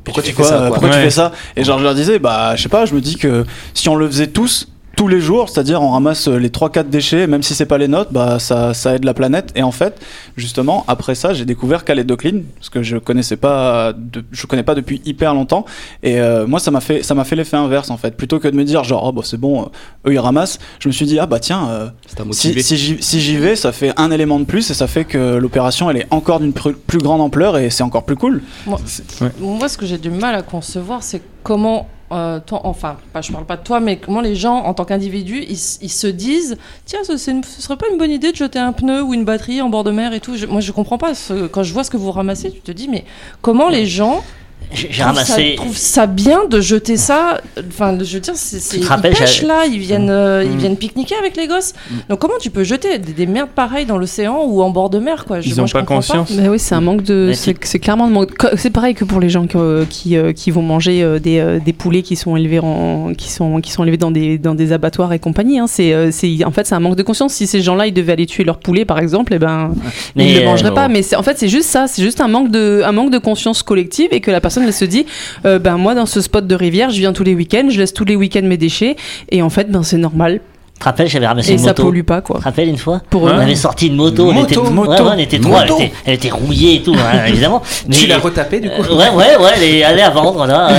Pourquoi 0.05 0.22
tu 0.22 0.32
fais 0.32 0.43
ça, 0.43 0.49
quoi 0.49 0.58
quoi 0.58 0.78
Pourquoi 0.78 0.90
tu 0.90 1.02
fais 1.02 1.10
ça? 1.10 1.32
Et 1.56 1.64
genre, 1.64 1.78
je 1.78 1.84
leur 1.84 1.94
disais, 1.94 2.19
bah, 2.19 2.56
je 2.56 2.62
sais 2.62 2.69
pas, 2.69 2.87
je 2.87 2.94
me 2.94 3.00
dis 3.00 3.16
que 3.16 3.44
si 3.75 3.88
on 3.88 3.96
le 3.96 4.06
faisait 4.06 4.28
tous, 4.28 4.69
tous 4.96 5.06
les 5.06 5.20
jours, 5.20 5.49
c'est-à-dire 5.49 5.81
on 5.81 5.90
ramasse 5.90 6.26
euh, 6.26 6.38
les 6.38 6.49
3-4 6.49 6.88
déchets, 6.88 7.26
même 7.29 7.43
si 7.44 7.55
c'est 7.55 7.67
pas 7.67 7.79
les 7.79 7.87
nôtres, 7.87 8.11
bah 8.12 8.38
ça, 8.40 8.75
ça 8.75 8.94
aide 8.96 9.05
la 9.05 9.14
planète. 9.14 9.52
Et 9.55 9.62
en 9.62 9.70
fait, 9.70 10.00
justement, 10.37 10.85
après 10.88 11.14
ça, 11.14 11.35
j'ai 11.35 11.44
découvert 11.44 11.85
Calédocline, 11.85 12.43
ce 12.61 12.69
que 12.69 12.82
je 12.82 12.96
connaissais 12.96 13.37
pas, 13.37 13.93
de- 13.96 14.25
je 14.32 14.46
connais 14.46 14.64
pas 14.64 14.75
depuis 14.75 15.00
hyper 15.05 15.35
longtemps. 15.35 15.65
Et 16.03 16.19
euh, 16.20 16.46
moi, 16.48 16.58
ça 16.58 16.72
m'a 16.72 16.81
fait, 16.81 17.05
ça 17.05 17.15
m'a 17.15 17.22
fait 17.24 17.36
l'effet 17.36 17.56
inverse 17.56 17.91
en 17.91 17.96
fait. 17.96 18.17
Plutôt 18.17 18.41
que 18.41 18.48
de 18.48 18.56
me 18.56 18.65
dire 18.65 18.82
genre, 18.82 19.05
oh 19.05 19.12
bah 19.12 19.22
c'est 19.24 19.39
bon, 19.39 19.62
euh, 19.62 20.08
eux 20.10 20.15
ils 20.15 20.19
ramassent, 20.19 20.58
je 20.81 20.89
me 20.89 20.93
suis 20.93 21.06
dit 21.06 21.19
ah 21.20 21.27
bah 21.27 21.39
tiens, 21.39 21.69
euh, 21.69 21.89
si, 22.32 22.55
j'y 22.77 22.96
si 23.01 23.36
vais, 23.36 23.55
ça 23.55 23.70
fait 23.70 23.93
un 24.01 24.10
élément 24.10 24.41
de 24.41 24.44
plus 24.46 24.69
et 24.70 24.74
ça 24.74 24.89
fait 24.89 25.05
que 25.05 25.36
l'opération 25.36 25.91
elle 25.91 25.98
est 25.98 26.06
encore 26.10 26.41
d'une 26.41 26.51
pr- 26.53 26.74
plus 26.74 26.98
grande 26.98 27.20
ampleur 27.20 27.56
et 27.56 27.70
c'est 27.70 27.84
encore 27.84 28.05
plus 28.05 28.17
cool. 28.17 28.43
Moi, 28.67 28.81
Ouais. 29.20 29.29
moi, 29.39 29.69
ce 29.69 29.79
que 29.79 29.86
j'ai 29.86 29.98
du 29.98 30.10
mal 30.10 30.34
à 30.34 30.43
concevoir, 30.43 31.03
c'est 31.05 31.22
comment, 31.44 31.89
euh, 32.12 32.41
toi, 32.41 32.60
enfin, 32.65 32.96
pas, 33.12 33.20
je 33.20 33.31
parle 33.32 33.44
pas 33.44 33.56
de 33.56 33.62
toi, 33.62 33.81
mais 33.81 33.98
comment 33.98 34.20
les 34.20 34.34
gens, 34.34 34.56
en 34.65 34.72
tant 34.74 34.84
qu'individus, 34.84 35.44
ils, 35.48 35.56
se 35.58 36.06
disent 36.06 36.56
Tiens, 36.86 37.00
ce, 37.05 37.17
c'est 37.17 37.32
une- 37.32 37.44
ce 37.44 37.60
serait 37.62 37.77
pas 37.77 37.88
une 37.91 37.98
bonne 37.98 38.10
idée 38.10 38.32
de 38.32 38.36
jeter 38.36 38.58
un 38.58 38.72
pneu 38.72 39.03
ou 39.03 39.12
une 39.15 39.24
batterie 39.24 39.60
en 39.60 39.69
bord 39.69 39.84
de 39.84 39.91
mer 39.91 40.12
et 40.15 40.20
tout. 40.20 40.36
Je- 40.36 40.46
moi, 40.46 40.60
je 40.60 40.72
comprends 40.72 40.98
pas. 40.98 41.15
ce- 41.15 41.46
quand 41.46 41.62
je 41.62 41.72
vois 41.72 41.84
ce 41.84 41.91
que 41.91 41.96
vous 41.96 42.10
ramassez, 42.10 42.50
tu 42.50 42.60
te 42.60 42.72
dis 42.72 42.88
Mais 42.88 43.05
comment 43.43 43.69
les 43.69 43.86
gens 43.86 44.22
J'ai 44.70 44.77
j'ai 44.77 44.86
trouvent 44.88 44.96
ça, 44.98 45.05
ramassé. 45.06 45.55
trouvent 45.56 45.77
ça 45.77 46.06
bien 46.06 46.41
de 46.44 46.60
jeter 46.60 46.98
ça 46.98 47.41
Enfin, 47.70 47.96
je 48.03 48.15
veux 48.15 48.20
dire, 48.20 48.34
c'est, 48.36 48.77
ils 48.77 48.84
rappelles, 48.84 49.15
pêchent 49.15 49.43
là, 49.43 49.65
ils 49.65 49.79
viennent, 49.79 50.10
euh, 50.10 50.44
ils 50.44 50.50
Mm. 50.56 50.58
viennent 50.58 50.77
pique-niquer 50.77 51.15
avec 51.19 51.36
les 51.38 51.46
gosses. 51.46 51.72
Mm. 51.91 51.94
Donc, 52.10 52.19
comment 52.19 52.34
tu 52.38 52.50
peux 52.50 52.65
jeter 52.65 52.98
des, 52.98 53.12
des 53.15 53.27
merdes 53.27 53.48
pareilles 53.48 53.86
dans 53.86 53.96
l'océan 53.96 54.44
ou 54.46 54.60
en 54.60 54.69
bord 54.69 54.91
de 54.91 54.98
mer 54.98 55.24
quoi? 55.24 55.41
Je- 55.41 55.48
Ils 55.48 55.55
moi, 55.55 55.65
ont 55.65 55.67
je 55.67 55.72
pas 55.72 55.82
conscience. 55.84 56.31
Mais 56.32 56.48
oui, 56.50 56.58
c'est 56.58 56.74
un 56.74 56.82
manque 56.82 57.03
de. 57.03 57.32
C'est 57.34 57.79
clairement 57.79 58.08
manque. 58.08 58.32
C'est 58.56 58.69
pareil 58.70 58.94
que 58.94 59.05
pour 59.06 59.20
les 59.20 59.31
gens 59.31 59.46
qui, 59.46 59.56
euh, 59.56 59.84
qui, 59.88 60.17
euh, 60.19 60.32
qui 60.34 60.50
vont 60.50 60.60
manger 60.62 61.03
euh, 61.03 61.19
des, 61.19 61.38
euh, 61.38 61.58
des 61.65 61.72
poulets 61.72 62.03
qui 62.03 62.15
sont 62.17 62.36
élevés 62.36 62.58
en, 62.58 63.15
qui 63.17 63.31
sont 63.31 63.60
qui 63.62 63.72
sont 63.72 63.84
élevés 63.84 63.96
dans 63.96 64.10
des 64.10 64.36
dans 64.36 64.55
des 64.55 64.72
abattoirs 64.72 65.15
et 65.15 65.19
compagnie. 65.19 65.58
Hein. 65.58 65.67
C'est 65.67 65.94
euh, 65.94 66.10
c'est 66.12 66.44
en 66.44 66.50
fait 66.50 66.67
c'est 66.67 66.74
un 66.74 66.81
manque 66.81 66.96
de 66.96 67.03
conscience. 67.03 67.32
Si 67.32 67.46
ces 67.46 67.62
gens-là 67.62 67.86
ils 67.86 67.94
devaient 67.94 68.12
aller 68.12 68.27
tuer 68.27 68.44
leur 68.44 68.58
poulet 68.58 68.84
par 68.84 68.98
exemple, 68.98 69.32
et 69.32 69.38
ben 69.38 69.72
ils 70.15 70.34
ne 70.34 70.41
le 70.41 70.44
mangeraient 70.44 70.69
non. 70.69 70.74
pas. 70.74 70.88
Mais 70.88 71.00
c'est- 71.03 71.17
en 71.17 71.22
fait 71.22 71.38
c'est 71.38 71.48
juste 71.48 71.70
ça. 71.70 71.86
C'est 71.86 72.03
juste 72.03 72.20
un 72.20 72.29
manque 72.29 72.50
de 72.50 72.82
un 72.84 72.93
manque 72.93 73.10
de 73.10 73.19
conscience 73.19 73.62
collective 73.62 74.08
et 74.10 74.20
que 74.20 74.31
la 74.31 74.41
personne 74.48 74.64
elle 74.64 74.72
se 74.72 74.86
dit 74.86 75.05
euh, 75.44 75.58
ben 75.58 75.76
moi 75.76 75.94
dans 75.94 76.06
ce 76.06 76.22
spot 76.22 76.46
de 76.46 76.55
rivière 76.55 76.88
je 76.88 76.98
viens 76.98 77.12
tous 77.12 77.22
les 77.22 77.34
week-ends, 77.34 77.69
je 77.69 77.78
laisse 77.78 77.93
tous 77.93 78.06
les 78.06 78.17
week-ends 78.17 78.44
mes 78.44 78.56
déchets 78.56 78.96
et 79.31 79.43
en 79.43 79.50
fait 79.50 79.70
ben 79.70 79.82
c'est 79.82 79.98
normal. 79.98 80.40
Te 80.79 80.85
rappelles, 80.85 81.08
j'avais 81.08 81.27
ramassé 81.27 81.51
Et 81.51 81.53
une 81.55 81.58
ça 81.58 81.69
moto. 81.69 81.82
pollue 81.85 82.03
pas, 82.03 82.20
quoi. 82.20 82.37
Tu 82.37 82.43
te 82.43 82.44
rappelles 82.49 82.69
une 82.69 82.79
fois 82.79 83.01
Pour 83.11 83.25
On 83.25 83.29
avait 83.29 83.55
sorti 83.55 83.89
une 83.89 83.97
moto, 83.97 84.29
on 84.29 84.32
Moto, 84.32 84.47
était, 84.47 84.70
moto, 84.70 84.91
ouais, 84.91 85.01
ouais, 85.01 85.11
on 85.15 85.19
était 85.19 85.39
trois, 85.39 85.63
elle 85.63 85.70
moto. 85.70 85.82
était, 85.82 85.93
elle 86.05 86.15
était 86.15 86.31
rouillée 86.31 86.75
et 86.77 86.82
tout, 86.82 86.94
hein, 86.94 87.25
évidemment. 87.27 87.63
Mais, 87.89 87.97
Tu 87.97 88.06
l'as 88.06 88.19
retapé 88.19 88.61
du 88.61 88.69
coup 88.70 88.82
Euh, 88.82 88.97
ouais, 88.97 89.11
ouais, 89.11 89.37
ouais, 89.37 89.51
elle 89.56 89.63
est 89.65 89.82
allée 89.85 90.03
à 90.03 90.11
vendre, 90.11 90.47
là. 90.47 90.69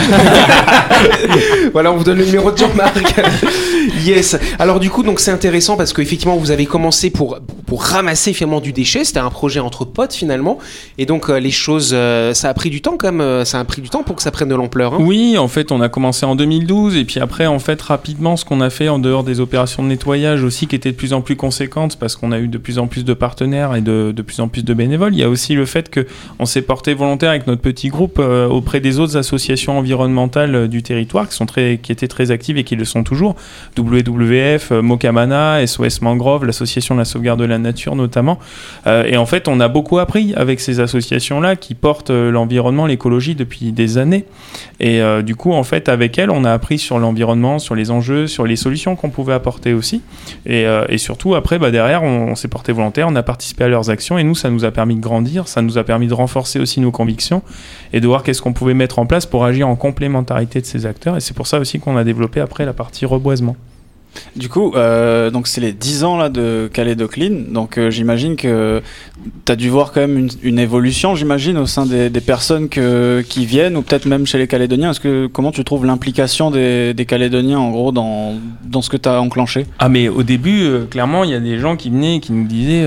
Voilà, 1.73 1.91
on 1.91 1.97
vous 1.97 2.03
donne 2.03 2.17
le 2.17 2.25
numéro 2.25 2.51
de 2.51 2.57
Jean-Marc. 2.57 2.97
yes. 4.05 4.37
Alors 4.57 4.79
du 4.79 4.89
coup, 4.89 5.03
donc 5.03 5.19
c'est 5.19 5.31
intéressant 5.31 5.77
parce 5.77 5.93
qu'effectivement, 5.93 6.35
vous 6.35 6.51
avez 6.51 6.65
commencé 6.65 7.09
pour 7.09 7.39
pour 7.65 7.83
ramasser 7.83 8.33
finalement 8.33 8.59
du 8.59 8.73
déchet. 8.73 9.03
C'était 9.03 9.19
un 9.19 9.29
projet 9.29 9.59
entre 9.59 9.85
potes 9.85 10.13
finalement, 10.13 10.57
et 10.97 11.05
donc 11.05 11.29
euh, 11.29 11.39
les 11.39 11.51
choses, 11.51 11.91
euh, 11.93 12.33
ça 12.33 12.49
a 12.49 12.53
pris 12.53 12.69
du 12.69 12.81
temps 12.81 12.95
quand 12.97 13.07
même. 13.11 13.21
euh, 13.21 13.45
Ça 13.45 13.59
a 13.59 13.63
pris 13.63 13.81
du 13.81 13.89
temps 13.89 14.03
pour 14.03 14.15
que 14.15 14.23
ça 14.23 14.31
prenne 14.31 14.49
de 14.49 14.55
l'ampleur. 14.55 14.93
hein. 14.95 14.97
Oui, 14.99 15.37
en 15.37 15.47
fait, 15.47 15.71
on 15.71 15.81
a 15.81 15.89
commencé 15.89 16.25
en 16.25 16.35
2012 16.35 16.95
et 16.95 17.05
puis 17.05 17.19
après, 17.19 17.45
en 17.45 17.59
fait, 17.59 17.81
rapidement, 17.81 18.35
ce 18.37 18.45
qu'on 18.45 18.61
a 18.61 18.69
fait 18.69 18.89
en 18.89 18.99
dehors 18.99 19.23
des 19.23 19.39
opérations 19.39 19.83
de 19.83 19.87
nettoyage 19.89 20.43
aussi, 20.43 20.67
qui 20.67 20.75
étaient 20.75 20.91
de 20.91 20.97
plus 20.97 21.13
en 21.13 21.21
plus 21.21 21.35
conséquentes 21.35 21.97
parce 21.97 22.15
qu'on 22.15 22.31
a 22.31 22.39
eu 22.39 22.47
de 22.47 22.57
plus 22.57 22.79
en 22.79 22.87
plus 22.87 23.03
de 23.03 23.13
partenaires 23.13 23.75
et 23.75 23.81
de, 23.81 24.13
de 24.15 24.21
plus 24.21 24.39
en 24.39 24.47
plus 24.47 24.63
de 24.63 24.73
bénévoles. 24.73 25.13
Il 25.13 25.19
y 25.19 25.23
a 25.23 25.29
aussi 25.29 25.53
le 25.55 25.65
fait 25.65 25.89
que 25.89 26.07
on 26.39 26.45
s'est 26.45 26.61
porté 26.61 26.93
volontaire 26.93 27.29
avec 27.29 27.47
notre 27.47 27.61
petit 27.61 27.89
groupe 27.89 28.17
euh, 28.19 28.47
auprès 28.47 28.79
des 28.79 28.99
autres 28.99 29.17
associations 29.17 29.77
environnementales 29.77 30.55
euh, 30.55 30.67
du 30.67 30.83
territoire 30.83 31.27
qui 31.27 31.35
sont 31.35 31.45
très, 31.45 31.79
qui 31.81 31.91
étaient 31.91 32.07
très 32.07 32.31
actives 32.31 32.57
et 32.57 32.63
qui 32.63 32.75
le 32.75 32.85
sont 32.85 33.03
toujours. 33.03 33.35
WWF, 33.77 34.71
euh, 34.71 34.81
Mocamana, 34.81 35.65
SOS 35.65 36.01
Mangrove, 36.01 36.45
l'association 36.45 36.95
de 36.95 36.99
la 36.99 37.05
sauvegarde 37.05 37.39
de 37.39 37.45
la 37.45 37.57
nature 37.57 37.95
notamment. 37.95 38.39
Et 38.85 39.17
en 39.17 39.25
fait, 39.25 39.47
on 39.47 39.59
a 39.59 39.67
beaucoup 39.67 39.99
appris 39.99 40.33
avec 40.35 40.59
ces 40.59 40.79
associations-là 40.79 41.55
qui 41.55 41.75
portent 41.75 42.09
l'environnement, 42.09 42.85
l'écologie 42.85 43.35
depuis 43.35 43.71
des 43.71 43.97
années. 43.97 44.25
Et 44.79 45.01
du 45.23 45.35
coup, 45.35 45.53
en 45.53 45.63
fait, 45.63 45.89
avec 45.89 46.17
elles, 46.17 46.29
on 46.29 46.43
a 46.43 46.51
appris 46.51 46.79
sur 46.79 46.99
l'environnement, 46.99 47.59
sur 47.59 47.75
les 47.75 47.91
enjeux, 47.91 48.27
sur 48.27 48.45
les 48.45 48.55
solutions 48.55 48.95
qu'on 48.95 49.09
pouvait 49.09 49.33
apporter 49.33 49.73
euh, 50.47 50.85
et 50.89 50.97
surtout, 50.97 51.35
après, 51.35 51.59
bah, 51.59 51.71
derrière, 51.71 52.03
on, 52.03 52.31
on 52.31 52.35
s'est 52.35 52.47
porté 52.47 52.71
volontaire, 52.71 53.07
on 53.09 53.15
a 53.15 53.23
participé 53.23 53.63
à 53.65 53.67
leurs 53.67 53.89
actions 53.89 54.17
et 54.17 54.23
nous, 54.23 54.35
ça 54.35 54.49
nous 54.49 54.65
a 54.65 54.71
permis 54.71 54.95
de 54.95 55.01
grandir, 55.01 55.47
ça 55.47 55.61
nous 55.61 55.77
a 55.77 55.83
permis 55.83 56.07
de 56.07 56.13
renforcer 56.13 56.59
aussi 56.59 56.81
nos 56.81 56.91
convictions 56.91 57.41
et 57.93 57.99
de 58.01 58.07
voir 58.07 58.23
qu'est-ce 58.23 58.41
qu'on 58.41 58.53
pouvait 58.53 58.73
mettre 58.73 58.99
en 58.99 59.05
place 59.05 59.25
pour 59.25 59.45
agir 59.45 59.67
en 59.67 59.75
complémentarité 59.75 60.61
de 60.61 60.65
ces 60.65 60.85
acteurs. 60.85 61.17
Et 61.17 61.19
c'est 61.19 61.35
pour 61.35 61.47
ça 61.47 61.59
aussi 61.59 61.79
qu'on 61.79 61.97
a 61.97 62.03
développé 62.03 62.39
après 62.39 62.65
la 62.65 62.73
partie 62.73 63.05
reboisement. 63.05 63.55
Du 64.35 64.49
coup, 64.49 64.73
euh, 64.75 65.31
donc 65.31 65.47
c'est 65.47 65.61
les 65.61 65.73
10 65.73 66.03
ans 66.03 66.17
là 66.17 66.29
de 66.29 66.69
Calais. 66.71 66.95
Donc 66.95 67.77
euh, 67.77 67.89
j'imagine 67.89 68.35
que 68.35 68.81
tu 69.45 69.51
as 69.51 69.55
dû 69.55 69.69
voir 69.69 69.91
quand 69.91 70.01
même 70.01 70.29
une, 70.43 70.59
évolution, 70.59 71.15
j'imagine, 71.15 71.57
au 71.57 71.65
sein 71.65 71.85
des, 71.85 72.09
personnes 72.21 72.69
qui 72.69 73.45
viennent, 73.45 73.77
ou 73.77 73.81
peut-être 73.81 74.05
même 74.05 74.25
chez 74.25 74.37
les 74.37 74.47
Calédoniens. 74.47 74.91
Est-ce 74.91 74.99
que 74.99 75.27
comment 75.27 75.51
tu 75.51 75.63
trouves 75.63 75.85
l'implication 75.85 76.51
des, 76.51 77.05
Calédoniens 77.07 77.59
en 77.59 77.71
gros 77.71 77.91
dans, 77.91 78.35
dans 78.65 78.81
ce 78.81 78.89
que 78.89 78.97
tu 78.97 79.09
as 79.09 79.21
enclenché? 79.21 79.65
Ah 79.79 79.89
mais 79.89 80.09
au 80.09 80.23
début, 80.23 80.63
euh, 80.63 80.85
clairement, 80.85 81.23
il 81.23 81.31
y 81.31 81.35
a 81.35 81.39
des 81.39 81.57
gens 81.57 81.75
qui 81.75 81.89
venaient 81.89 82.17
et 82.17 82.19
qui 82.19 82.33
nous 82.33 82.45
disaient 82.45 82.85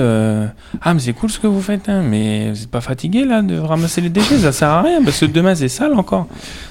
Ah 0.81 0.95
mais 0.95 1.01
c'est 1.01 1.13
cool 1.13 1.31
ce 1.31 1.39
que 1.39 1.47
vous 1.47 1.63
faites, 1.63 1.89
hein, 1.89 2.03
mais 2.03 2.51
vous 2.51 2.63
êtes 2.63 2.71
pas 2.71 2.81
fatigué 2.81 3.25
là 3.25 3.43
de 3.43 3.59
ramasser 3.59 4.01
les 4.01 4.11
déchets, 4.11 4.39
ça 4.39 4.53
sert 4.53 4.69
à 4.69 4.83
rien, 4.83 5.03
parce 5.03 5.21
que 5.21 5.27
demain 5.27 5.55
c'est 5.55 5.69
sale 5.69 5.95
encore. 5.95 6.27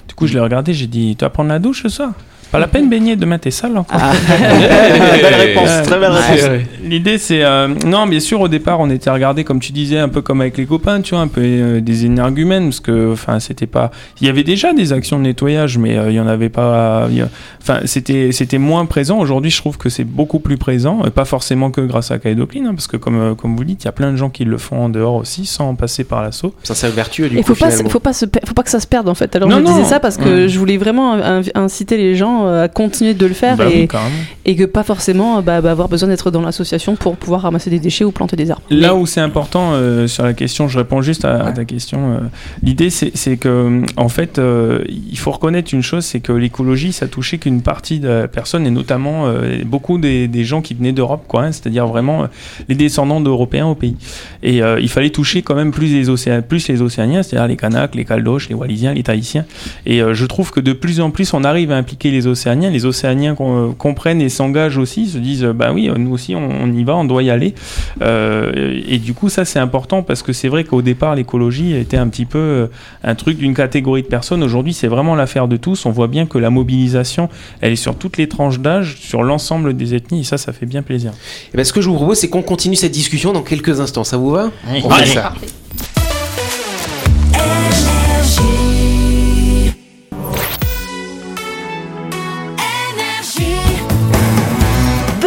Du 0.07 0.15
coup 0.15 0.27
je 0.27 0.33
l'ai 0.33 0.39
regardé, 0.39 0.73
j'ai 0.73 0.87
dit 0.87 1.15
Tu 1.17 1.25
vas 1.25 1.29
prendre 1.29 1.49
la 1.49 1.59
douche 1.59 1.83
ce 1.83 1.89
soir? 1.89 2.11
Pas 2.51 2.59
la 2.59 2.67
peine 2.67 2.85
de 2.85 2.89
baigner, 2.89 3.15
demain 3.15 3.37
t'es 3.37 3.49
sale 3.51 3.77
encore. 3.77 3.99
Belle 3.99 5.35
réponse, 5.35 5.81
très 5.83 5.99
belle 5.99 6.11
réponse. 6.11 6.61
L'idée 6.83 7.17
c'est 7.17 7.43
euh, 7.43 7.67
non 7.85 8.05
bien 8.07 8.19
sûr 8.19 8.41
au 8.41 8.47
départ 8.47 8.79
on 8.79 8.89
était 8.89 9.09
regardé 9.09 9.43
comme 9.43 9.59
tu 9.59 9.71
disais 9.71 9.97
un 9.99 10.09
peu 10.09 10.21
comme 10.21 10.41
avec 10.41 10.57
les 10.57 10.65
copains 10.65 11.01
tu 11.01 11.13
vois 11.15 11.23
un 11.23 11.27
peu 11.27 11.41
euh, 11.43 11.79
des 11.81 12.05
énergumènes 12.05 12.65
parce 12.65 12.79
que 12.79 13.13
enfin 13.13 13.39
c'était 13.39 13.67
pas 13.67 13.91
il 14.19 14.27
y 14.27 14.29
avait 14.29 14.43
déjà 14.43 14.73
des 14.73 14.91
actions 14.91 15.17
de 15.17 15.23
nettoyage 15.23 15.77
mais 15.77 15.97
euh, 15.97 16.09
il 16.11 16.15
y 16.15 16.19
en 16.19 16.27
avait 16.27 16.49
pas 16.49 17.07
il 17.11 17.25
enfin 17.61 17.79
c'était 17.85 18.31
c'était 18.31 18.57
moins 18.57 18.85
présent 18.85 19.19
aujourd'hui 19.19 19.51
je 19.51 19.57
trouve 19.57 19.77
que 19.77 19.89
c'est 19.89 20.03
beaucoup 20.03 20.39
plus 20.39 20.57
présent 20.57 21.01
et 21.05 21.11
pas 21.11 21.25
forcément 21.25 21.71
que 21.71 21.81
grâce 21.81 22.11
à 22.11 22.19
Kaidoclean 22.19 22.65
hein, 22.65 22.73
parce 22.75 22.87
que 22.87 22.97
comme 22.97 23.19
euh, 23.19 23.35
comme 23.35 23.55
vous 23.55 23.63
dites 23.63 23.83
il 23.83 23.85
y 23.85 23.89
a 23.89 23.93
plein 23.93 24.11
de 24.11 24.17
gens 24.17 24.29
qui 24.29 24.43
le 24.43 24.57
font 24.57 24.85
en 24.85 24.89
dehors 24.89 25.15
aussi 25.15 25.45
sans 25.45 25.73
passer 25.75 26.03
par 26.03 26.21
l'assaut 26.21 26.53
Ça, 26.63 26.75
c'est 26.75 26.89
vertueux 26.89 27.29
du 27.29 27.37
Il 27.37 27.43
coup 27.43 27.53
faut 27.55 27.65
pas, 27.65 27.71
faut 27.71 27.99
pas 27.99 28.13
se, 28.13 28.25
per- 28.25 28.41
faut 28.45 28.53
pas 28.53 28.63
que 28.63 28.69
ça 28.69 28.79
se 28.79 28.87
perde 28.87 29.07
en 29.07 29.15
fait. 29.15 29.33
Alors 29.35 29.47
Non, 29.47 29.57
je 29.57 29.61
non. 29.61 29.71
disais 29.77 29.85
ça 29.87 29.99
parce 29.99 30.17
que 30.17 30.47
je 30.47 30.59
voulais 30.59 30.77
vraiment 30.77 31.15
inciter 31.55 31.97
les 31.97 32.15
gens 32.15 32.40
euh, 32.47 32.63
à 32.63 32.67
continuer 32.67 33.13
de 33.13 33.25
le 33.25 33.33
faire 33.33 33.57
Bah 33.57 33.65
et, 33.69 33.81
oui, 33.81 33.87
carrément. 33.87 34.15
et 34.45 34.55
que 34.55 34.63
pas 34.65 34.83
forcément 34.83 35.37
euh, 35.37 35.41
bah, 35.41 35.61
bah, 35.61 35.71
avoir 35.71 35.87
besoin 35.89 36.09
d'être 36.09 36.31
dans 36.31 36.41
l'association 36.41 36.95
pour 36.95 37.15
pouvoir 37.15 37.41
ramasser 37.41 37.69
des 37.69 37.79
déchets 37.79 38.03
ou 38.05 38.11
planter 38.11 38.35
des 38.35 38.51
arbres. 38.51 38.63
Là 38.69 38.95
où 38.95 39.05
c'est 39.05 39.21
important 39.21 39.71
euh, 39.73 40.07
sur 40.07 40.23
la 40.23 40.33
question, 40.33 40.67
je 40.67 40.77
réponds 40.77 41.01
juste 41.01 41.25
à, 41.25 41.45
à 41.47 41.51
ta 41.51 41.65
question. 41.65 42.13
euh, 42.13 42.19
L'idée, 42.63 42.89
c'est 42.89 43.37
que, 43.37 43.81
en 43.97 44.09
fait, 44.09 44.39
euh, 44.39 44.83
il 44.89 45.17
faut 45.17 45.31
reconnaître 45.31 45.73
une 45.73 45.83
chose, 45.83 46.05
c'est 46.05 46.19
que 46.19 46.31
l'écologie, 46.33 46.91
ça 46.93 47.07
touchait 47.07 47.37
qu'une 47.37 47.61
partie 47.61 47.99
de 47.99 48.07
la 48.07 48.27
personne, 48.27 48.65
et 48.67 48.71
notamment 48.71 49.27
euh, 49.27 49.59
beaucoup 49.65 49.97
des, 49.97 50.27
des 50.27 50.43
gens 50.43 50.61
qui 50.61 50.73
venaient 50.73 50.91
d'Europe, 50.91 51.23
quoi. 51.27 51.43
hein, 51.43 51.51
C'est-à-dire 51.51 51.87
vraiment 51.87 52.27
les 52.69 52.75
descendants 52.75 53.21
d'Européens 53.21 53.67
au 53.67 53.75
pays. 53.75 53.95
Et 54.43 54.61
euh, 54.61 54.79
il 54.79 54.89
fallait 54.89 55.09
toucher 55.09 55.41
quand 55.41 55.55
même 55.55 55.71
plus 55.71 55.87
les 55.93 56.09
océans, 56.09 56.41
plus 56.41 56.67
les 56.67 56.81
Océaniens, 56.81 57.23
c'est-à-dire 57.23 57.47
les 57.47 57.57
Kanaks, 57.57 57.95
les 57.95 58.05
Caldoches, 58.05 58.49
les 58.49 58.55
Wallisiens, 58.55 58.93
les 58.93 59.03
Tahitiens. 59.03 59.45
Et 59.85 60.01
euh, 60.01 60.13
je 60.13 60.25
trouve 60.25 60.51
que 60.51 60.59
de 60.59 60.73
plus 60.73 60.99
en 61.01 61.11
plus, 61.11 61.33
on 61.33 61.43
arrive 61.43 61.71
à 61.71 61.77
impliquer 61.77 62.11
les 62.11 62.27
Océaniens. 62.31 62.69
Les 62.71 62.85
Océaniens 62.85 63.35
com- 63.35 63.75
comprennent 63.77 64.21
et 64.21 64.29
s'engagent 64.29 64.77
aussi, 64.77 65.07
se 65.07 65.17
disent, 65.19 65.43
bah 65.43 65.71
oui, 65.73 65.89
euh, 65.89 65.95
nous 65.97 66.11
aussi, 66.11 66.33
on, 66.35 66.49
on 66.63 66.71
y 66.73 66.83
va, 66.83 66.95
on 66.95 67.05
doit 67.05 67.21
y 67.23 67.29
aller. 67.29 67.53
Euh, 68.01 68.81
et 68.87 68.97
du 68.97 69.13
coup, 69.13 69.29
ça, 69.29 69.45
c'est 69.45 69.59
important 69.59 70.01
parce 70.01 70.23
que 70.23 70.33
c'est 70.33 70.47
vrai 70.47 70.63
qu'au 70.63 70.81
départ, 70.81 71.15
l'écologie 71.15 71.75
était 71.75 71.97
un 71.97 72.07
petit 72.07 72.25
peu 72.25 72.39
euh, 72.39 72.67
un 73.03 73.15
truc 73.15 73.37
d'une 73.37 73.53
catégorie 73.53 74.01
de 74.01 74.07
personnes. 74.07 74.43
Aujourd'hui, 74.43 74.73
c'est 74.73 74.87
vraiment 74.87 75.15
l'affaire 75.15 75.47
de 75.47 75.57
tous. 75.57 75.85
On 75.85 75.91
voit 75.91 76.07
bien 76.07 76.25
que 76.25 76.37
la 76.37 76.49
mobilisation, 76.49 77.29
elle 77.61 77.73
est 77.73 77.75
sur 77.75 77.95
toutes 77.95 78.17
les 78.17 78.27
tranches 78.27 78.59
d'âge, 78.59 78.97
sur 78.99 79.23
l'ensemble 79.23 79.75
des 79.75 79.93
ethnies. 79.93 80.21
Et 80.21 80.23
ça, 80.23 80.37
ça 80.37 80.53
fait 80.53 80.65
bien 80.65 80.81
plaisir. 80.81 81.11
Eh 81.53 81.57
ben, 81.57 81.63
ce 81.63 81.73
que 81.73 81.81
je 81.81 81.89
vous 81.89 81.95
propose, 81.95 82.17
c'est 82.17 82.29
qu'on 82.29 82.41
continue 82.41 82.75
cette 82.75 82.91
discussion 82.91 83.33
dans 83.33 83.43
quelques 83.43 83.79
instants. 83.79 84.03
Ça 84.03 84.17
vous 84.17 84.31
va? 84.31 84.49
On 84.83 84.89
fait 84.89 85.05
ça. 85.05 85.33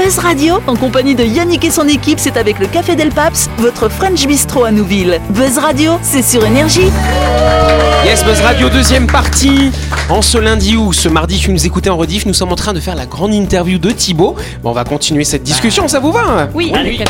Buzz 0.05 0.19
Radio, 0.19 0.57
en 0.67 0.77
compagnie 0.77 1.15
de 1.15 1.25
Yannick 1.25 1.65
et 1.65 1.71
son 1.71 1.89
équipe, 1.89 2.19
c'est 2.19 2.37
avec 2.37 2.59
le 2.59 2.67
Café 2.67 2.95
Del 2.95 3.09
Paps, 3.09 3.49
votre 3.57 3.89
French 3.89 4.27
Bistro 4.27 4.65
à 4.65 4.71
Nouville. 4.71 5.19
Buzz 5.31 5.57
Radio, 5.57 5.93
c'est 6.03 6.23
sur 6.23 6.45
Énergie. 6.45 6.91
Yes 8.05 8.23
Buzz 8.23 8.39
Radio, 8.43 8.69
deuxième 8.69 9.07
partie. 9.07 9.73
En 10.11 10.21
ce 10.21 10.37
lundi 10.37 10.77
ou 10.77 10.93
ce 10.93 11.09
mardi, 11.09 11.39
tu 11.39 11.53
nous 11.53 11.65
écoutais 11.65 11.89
en 11.89 11.97
rediff, 11.97 12.27
nous 12.27 12.35
sommes 12.35 12.53
en 12.53 12.57
train 12.57 12.75
de 12.75 12.81
faire 12.81 12.97
la 12.97 13.07
grande 13.07 13.33
interview 13.33 13.79
de 13.79 13.93
Thibaut. 13.93 14.37
Bon, 14.63 14.71
on 14.71 14.75
va 14.75 14.85
continuer 14.85 15.25
cette 15.25 15.43
discussion, 15.43 15.89
ça 15.89 16.01
vous 16.01 16.13
va? 16.13 16.51
Oui, 16.53 16.71
Allez. 16.75 17.03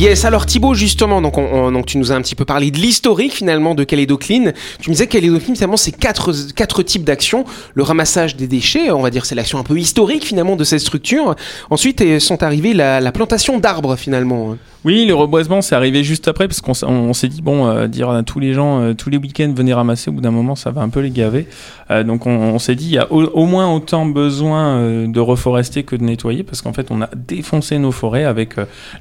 Yes, 0.00 0.24
alors 0.24 0.46
Thibaut, 0.46 0.72
justement, 0.72 1.20
donc, 1.20 1.36
on- 1.36 1.44
on- 1.52 1.72
donc 1.72 1.84
tu 1.84 1.98
nous 1.98 2.10
as 2.10 2.14
un 2.14 2.22
petit 2.22 2.34
peu 2.34 2.46
parlé 2.46 2.70
de 2.70 2.78
l'historique 2.78 3.34
finalement 3.34 3.74
de 3.74 3.84
Calédocline. 3.84 4.54
Tu 4.80 4.88
me 4.88 4.94
disais 4.94 5.06
que 5.06 5.12
Calédocline, 5.12 5.54
finalement, 5.54 5.76
c'est 5.76 5.92
quatre, 5.92 6.82
types 6.82 7.04
d'actions. 7.04 7.44
Le 7.74 7.82
ramassage 7.82 8.34
des 8.34 8.46
déchets, 8.46 8.90
on 8.92 9.02
va 9.02 9.10
dire, 9.10 9.26
c'est 9.26 9.34
l'action 9.34 9.58
un 9.58 9.62
peu 9.62 9.78
historique 9.78 10.24
finalement 10.24 10.56
de 10.56 10.64
cette 10.64 10.80
structure. 10.80 11.36
Ensuite 11.68 12.18
sont 12.18 12.42
arrivées 12.42 12.72
la, 12.72 13.00
la 13.02 13.12
plantation 13.12 13.58
d'arbres 13.58 13.94
finalement. 13.96 14.56
Oui, 14.82 15.04
le 15.04 15.14
reboisement, 15.14 15.60
c'est 15.60 15.74
arrivé 15.74 16.02
juste 16.02 16.26
après 16.26 16.48
parce 16.48 16.62
qu'on 16.62 17.12
s'est 17.12 17.28
dit 17.28 17.42
bon, 17.42 17.66
euh, 17.66 17.86
dire 17.86 18.08
à 18.08 18.22
tous 18.22 18.40
les 18.40 18.54
gens, 18.54 18.80
euh, 18.80 18.94
tous 18.94 19.10
les 19.10 19.18
week-ends, 19.18 19.52
venez 19.54 19.74
ramasser. 19.74 20.08
Au 20.08 20.14
bout 20.14 20.22
d'un 20.22 20.30
moment, 20.30 20.56
ça 20.56 20.70
va 20.70 20.80
un 20.80 20.88
peu 20.88 21.00
les 21.00 21.10
gaver. 21.10 21.46
Euh, 21.90 22.02
donc, 22.02 22.24
on, 22.24 22.58
s'est 22.58 22.76
dit 22.76 22.86
il 22.86 22.92
y 22.92 22.98
a 22.98 23.12
au, 23.12 23.44
moins 23.44 23.70
autant 23.74 24.06
besoin 24.06 25.06
de 25.06 25.20
reforester 25.20 25.82
que 25.82 25.96
de 25.96 26.02
nettoyer 26.02 26.44
parce 26.44 26.62
qu'en 26.62 26.72
fait, 26.72 26.86
on 26.90 27.02
a 27.02 27.10
défoncé 27.14 27.78
nos 27.78 27.92
forêts 27.92 28.24
avec 28.24 28.54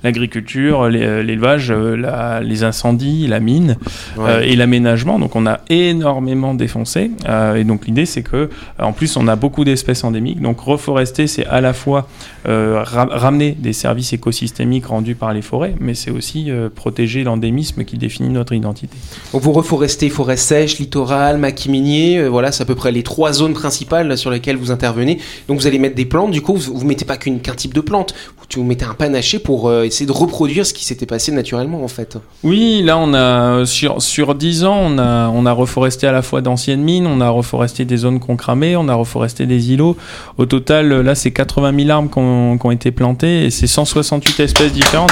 l'agriculture, 0.04 0.89
l'élevage, 0.90 1.72
euh, 1.72 2.40
les 2.42 2.64
incendies, 2.64 3.28
la 3.28 3.40
mine 3.40 3.78
Ouais. 4.18 4.30
euh, 4.30 4.42
et 4.42 4.56
l'aménagement. 4.56 5.20
Donc, 5.20 5.36
on 5.36 5.46
a 5.46 5.60
énormément 5.70 6.54
défoncé. 6.54 7.12
Euh, 7.28 7.56
et 7.56 7.64
donc, 7.64 7.86
l'idée, 7.88 8.06
c'est 8.06 8.24
que 8.24 8.36
euh, 8.36 8.50
en 8.80 8.92
plus, 8.94 9.16
on 9.18 9.28
a 9.28 9.36
beaucoup 9.36 9.64
d'espèces 9.66 10.04
endémiques. 10.04 10.42
Donc, 10.42 10.60
reforester, 10.60 11.28
c'est 11.28 11.46
à 11.46 11.62
la 11.62 11.74
fois 11.74 12.08
euh, 12.48 12.82
ra- 12.84 13.08
ramener 13.10 13.52
des 13.52 13.74
services 13.74 14.14
écosystémiques 14.14 14.86
rendus 14.88 15.16
par 15.16 15.34
les 15.34 15.42
forêts, 15.42 15.76
mais 15.80 15.94
c'est 15.94 16.12
aussi 16.12 16.50
euh, 16.50 16.70
protéger 16.74 17.24
l'endémisme 17.24 17.84
qui 17.84 17.98
définit 17.98 18.30
notre 18.30 18.54
identité. 18.54 18.96
Donc 19.34 19.42
vous 19.42 19.52
reforestez 19.52 20.10
forêt 20.10 20.38
sèche, 20.38 20.80
littoral, 20.80 21.38
maquis 21.38 21.70
minier, 21.70 22.18
euh, 22.20 22.28
voilà, 22.30 22.52
c'est 22.52 22.64
à 22.64 22.66
peu 22.66 22.76
près 22.76 22.92
les 22.92 23.04
trois 23.04 23.34
zones 23.34 23.54
principales 23.54 24.18
sur 24.18 24.32
lesquelles 24.32 24.56
vous 24.58 24.72
intervenez. 24.72 25.20
Donc 25.48 25.60
vous 25.60 25.68
allez 25.68 25.80
mettre 25.80 25.96
des 25.96 26.06
plantes, 26.06 26.32
du 26.32 26.42
coup 26.42 26.56
vous, 26.56 26.78
vous 26.78 26.86
mettez 26.86 27.06
pas 27.06 27.18
qu'un 27.18 27.38
type 27.56 27.74
de 27.74 27.82
plante, 27.82 28.14
vous 28.58 28.64
mettez 28.64 28.86
un 28.86 28.94
panaché 28.94 29.40
pour 29.40 29.70
euh, 29.70 29.84
essayer 29.84 30.06
de 30.06 30.12
reproduire 30.12 30.66
ce 30.66 30.74
qui 30.74 30.84
s'était 30.84 31.06
passé 31.06 31.32
naturellement 31.32 31.84
en 31.84 31.88
fait. 31.88 32.18
Oui, 32.44 32.82
là, 32.84 32.98
on 32.98 33.14
a 33.14 33.66
sur, 33.66 34.02
sur 34.02 34.36
10 34.36 34.66
ans, 34.66 34.80
on 34.82 34.98
a, 34.98 35.30
on 35.30 35.46
a 35.46 35.52
reforesté 35.52 36.08
à 36.08 36.12
la 36.12 36.22
fois 36.22 36.42
d'anciennes 36.42 36.82
mines, 36.82 37.06
on 37.06 37.22
a 37.22 37.30
reforesté 37.30 37.86
des 37.86 37.98
zones 37.98 38.20
qu'on 38.20 38.36
cramait, 38.36 38.76
on 38.76 38.88
a 38.90 38.96
reforesté 38.96 39.46
des 39.46 39.72
îlots. 39.72 39.96
Au 40.38 40.46
total, 40.46 40.90
là, 41.02 41.16
c'est 41.16 41.32
80 41.32 41.74
000 41.78 41.90
arbres 41.90 42.10
qui 42.10 42.20
ont, 42.20 42.72
été 42.72 42.92
plantés 42.92 43.46
et 43.46 43.52
c'est 43.52 43.68
168 43.68 44.40
espèces 44.40 44.74
différentes. 44.74 45.12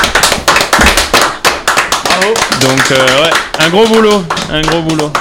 Donc, 2.61 2.91
euh, 2.91 3.23
ouais, 3.23 3.29
un 3.59 3.69
gros 3.69 3.87
boulot, 3.87 4.23
un 4.51 4.61
gros 4.61 4.81
boulot. 4.81 5.11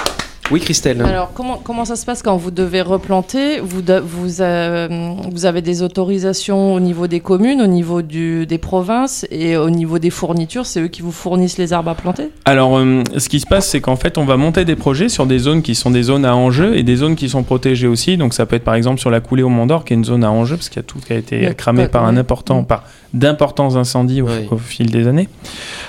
Oui, 0.52 0.60
Christelle. 0.60 1.02
Alors, 1.02 1.32
comment, 1.34 1.60
comment 1.62 1.84
ça 1.84 1.96
se 1.96 2.06
passe 2.06 2.22
quand 2.22 2.36
vous 2.36 2.52
devez 2.52 2.80
replanter? 2.80 3.58
Vous, 3.58 3.82
de- 3.82 3.98
vous, 3.98 4.40
euh, 4.40 5.12
vous 5.32 5.44
avez 5.44 5.60
des 5.60 5.82
autorisations 5.82 6.72
au 6.72 6.78
niveau 6.78 7.08
des 7.08 7.18
communes, 7.18 7.60
au 7.60 7.66
niveau 7.66 8.00
du, 8.00 8.46
des 8.46 8.58
provinces 8.58 9.26
et 9.32 9.56
au 9.56 9.70
niveau 9.70 9.98
des 9.98 10.10
fournitures 10.10 10.64
C'est 10.64 10.80
eux 10.82 10.86
qui 10.88 11.02
vous 11.02 11.10
fournissent 11.10 11.58
les 11.58 11.72
arbres 11.72 11.90
à 11.90 11.94
planter? 11.96 12.30
Alors, 12.44 12.78
euh, 12.78 13.02
ce 13.16 13.28
qui 13.28 13.40
se 13.40 13.46
passe, 13.46 13.66
c'est 13.68 13.80
qu'en 13.80 13.96
fait, 13.96 14.18
on 14.18 14.24
va 14.24 14.36
monter 14.36 14.64
des 14.64 14.76
projets 14.76 15.08
sur 15.08 15.26
des 15.26 15.40
zones 15.40 15.62
qui 15.62 15.74
sont 15.74 15.90
des 15.90 16.04
zones 16.04 16.24
à 16.24 16.36
enjeu 16.36 16.76
et 16.76 16.84
des 16.84 16.94
zones 16.94 17.16
qui 17.16 17.28
sont 17.28 17.42
protégées 17.42 17.88
aussi. 17.88 18.16
Donc, 18.16 18.32
ça 18.32 18.46
peut 18.46 18.54
être 18.54 18.64
par 18.64 18.76
exemple 18.76 19.00
sur 19.00 19.10
la 19.10 19.18
coulée 19.18 19.42
au 19.42 19.48
Mont 19.48 19.66
d'Or, 19.66 19.84
qui 19.84 19.94
est 19.94 19.96
une 19.96 20.04
zone 20.04 20.22
à 20.22 20.30
enjeu, 20.30 20.54
parce 20.56 20.68
qu'il 20.68 20.76
y 20.76 20.84
a 20.84 20.86
tout 20.86 21.00
qui 21.04 21.12
a 21.12 21.16
été 21.16 21.52
cramé 21.56 21.88
par 21.88 22.04
un 22.04 22.16
important, 22.16 22.62
par 22.62 22.84
d'importants 23.16 23.76
incendies 23.76 24.22
au, 24.22 24.58
fil 24.58 24.90
des 24.90 25.08
années. 25.08 25.28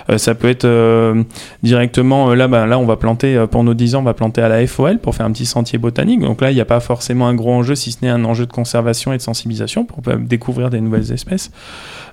Euh, 0.10 0.18
ça 0.18 0.34
peut 0.36 0.50
être 0.50 0.66
euh, 0.66 1.24
directement, 1.64 2.32
euh, 2.32 2.36
là, 2.36 2.48
bah, 2.48 2.66
là, 2.66 2.80
on 2.80 2.86
va 2.86 2.96
planter, 2.96 3.46
pour 3.52 3.64
nos 3.64 3.74
10 3.74 3.96
ans, 3.96 4.00
on 4.00 4.04
va 4.04 4.14
planter 4.14 4.42
à 4.42 4.50
la 4.50 4.66
FOL 4.66 5.00
pour 5.00 5.16
faire 5.16 5.26
un 5.26 5.32
petit 5.32 5.46
sentier 5.46 5.78
botanique. 5.78 6.22
Donc 6.22 6.42
là, 6.42 6.52
il 6.52 6.56
n'y 6.56 6.62
a 6.62 6.66
pas 6.66 6.80
forcément 6.80 7.28
un 7.28 7.36
gros 7.36 7.54
enjeu, 7.54 7.76
si 7.76 7.92
ce 7.92 7.98
n'est 8.02 8.10
un 8.10 8.24
enjeu 8.26 8.46
de 8.46 8.54
conservation 8.54 9.14
et 9.14 9.18
de 9.18 9.22
sensibilisation 9.22 9.86
pour 9.86 10.02
découvrir 10.18 10.70
des 10.70 10.82
nouvelles 10.82 11.12
espèces. 11.12 11.52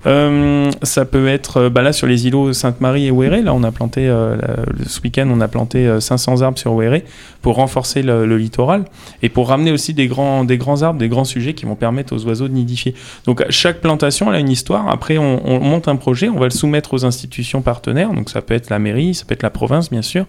Euh, 0.07 0.71
ça 0.83 1.05
peut 1.05 1.29
être, 1.29 1.69
bah 1.69 1.83
là, 1.83 1.93
sur 1.93 2.07
les 2.07 2.27
îlots 2.27 2.53
Sainte-Marie 2.53 3.07
et 3.07 3.11
Ouéré, 3.11 3.43
là, 3.43 3.55
on 3.55 3.63
a 3.63 3.73
planté, 3.73 4.13
ce 4.87 5.01
week-end, 5.01 5.29
on 5.31 5.41
a 5.41 5.49
planté 5.49 5.87
euh, 5.87 6.01
500 6.01 6.43
arbres 6.43 6.59
sur 6.59 6.73
Ouéré 6.73 7.05
pour 7.45 7.57
renforcer 7.57 8.01
le, 8.01 8.39
littoral 8.39 8.87
et 9.23 9.29
pour 9.29 9.51
ramener 9.51 9.71
aussi 9.71 9.93
des 9.93 10.07
grands, 10.07 10.45
des 10.45 10.57
grands 10.57 10.81
arbres, 10.81 10.99
des 10.99 11.11
grands 11.11 11.27
sujets 11.27 11.53
qui 11.53 11.67
vont 11.67 11.75
permettre 11.75 12.17
aux 12.17 12.25
oiseaux 12.25 12.49
de 12.49 12.55
nidifier. 12.55 12.95
Donc, 13.27 13.45
chaque 13.51 13.83
plantation, 13.83 14.31
a 14.31 14.39
une 14.39 14.49
histoire. 14.49 14.89
Après, 14.89 15.19
on, 15.19 15.47
on 15.47 15.61
monte 15.61 15.87
un 15.87 15.97
projet, 15.97 16.31
on 16.31 16.39
va 16.39 16.47
le 16.47 16.51
soumettre 16.51 16.95
aux 16.95 17.05
institutions 17.05 17.61
partenaires. 17.61 18.15
Donc, 18.15 18.31
ça 18.31 18.41
peut 18.41 18.55
être 18.55 18.71
la 18.71 18.79
mairie, 18.79 19.15
ça 19.15 19.27
peut 19.27 19.35
être 19.35 19.43
la 19.43 19.51
province, 19.51 19.91
bien 19.91 20.01
sûr. 20.01 20.25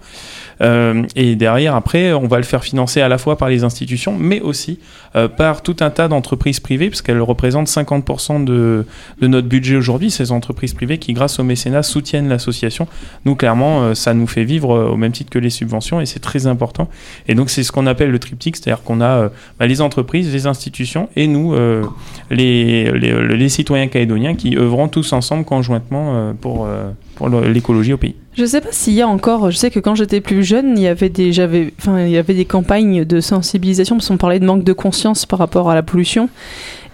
Euh, 0.62 1.04
et 1.16 1.38
derrière, 1.38 1.74
après, 1.74 2.12
on 2.12 2.28
va 2.28 2.36
le 2.36 2.44
faire 2.44 2.66
financer 2.66 3.00
à 3.00 3.08
la 3.08 3.18
fois 3.18 3.38
par 3.38 3.48
les 3.48 3.64
institutions, 3.64 4.14
mais 4.20 4.42
aussi 4.42 4.80
euh, 5.16 5.30
par 5.30 5.62
tout 5.62 5.78
un 5.80 5.92
tas 5.92 6.10
d'entreprises 6.10 6.60
privées, 6.60 6.90
parce 6.90 7.02
qu'elles 7.02 7.22
représentent 7.22 7.70
50% 7.70 8.44
de, 8.44 8.86
de 9.22 9.28
notre 9.28 9.48
budget 9.48 9.78
aujourd'hui, 9.78 10.12
ces 10.12 10.34
entreprises 10.34 10.74
privées 10.74 10.98
qui, 10.98 11.14
grâce 11.14 11.40
au 11.40 11.44
mécénat, 11.44 11.82
soutiennent 11.82 12.28
l'association. 12.28 12.90
Nous, 13.24 13.36
clairement, 13.36 13.84
euh, 13.84 13.94
ça 13.94 14.14
nous 14.14 14.28
fait 14.28 14.44
vivre 14.44 14.92
au 14.92 14.98
même 14.98 15.14
titre 15.14 15.30
que 15.30 15.40
les 15.40 15.50
subventions, 15.50 16.02
et 16.02 16.06
c'est 16.06 16.20
très 16.20 16.46
important. 16.48 16.90
Et 17.28 17.36
donc, 17.36 17.50
c'est 17.50 17.64
ce 17.64 17.72
qu'on 17.72 17.88
appelle 17.88 18.12
le 18.12 18.20
triptyque, 18.20 18.56
c'est-à-dire 18.56 18.84
qu'on 18.84 19.02
a 19.02 19.06
euh, 19.06 19.30
bah, 19.60 19.68
les 19.68 19.82
entreprises, 19.82 20.32
les 20.32 20.48
institutions, 20.48 21.10
et 21.16 21.28
nous, 21.28 21.54
euh, 21.54 21.84
les, 22.30 22.92
les, 22.92 23.50
citoyens 23.50 23.88
calédoniens, 23.88 24.36
qui 24.36 24.58
œuvront 24.58 24.88
tous 24.88 25.14
ensemble 25.14 25.46
conjointement 25.46 26.16
euh, 26.16 26.34
pour, 26.34 26.66
euh, 26.66 26.92
pour 27.16 27.30
l'écologie 27.30 27.94
au 27.94 27.98
pays. 27.98 28.16
Je 28.38 28.46
sais 28.46 28.60
pas 28.60 28.72
s'il 28.72 28.94
y 28.94 29.02
a 29.02 29.08
encore. 29.08 29.50
Je 29.50 29.58
sais 29.58 29.72
que 29.72 29.80
quand 29.80 29.96
j'étais 29.96 30.20
plus 30.20 30.44
jeune, 30.44 30.78
il 30.78 30.84
y 30.84 30.88
avait 30.88 31.10
des, 31.10 31.32
enfin, 31.80 32.02
il 32.02 32.12
y 32.12 32.18
avait 32.18 32.34
des 32.34 32.46
campagnes 32.46 33.06
de 33.06 33.22
sensibilisation 33.22 33.96
parce 33.96 34.10
qu'on 34.10 34.18
parlait 34.18 34.40
de 34.40 34.46
manque 34.46 34.64
de 34.64 34.74
conscience 34.74 35.26
par 35.26 35.40
rapport 35.40 35.70
à 35.70 35.76
la 35.76 35.84
pollution. 35.84 36.30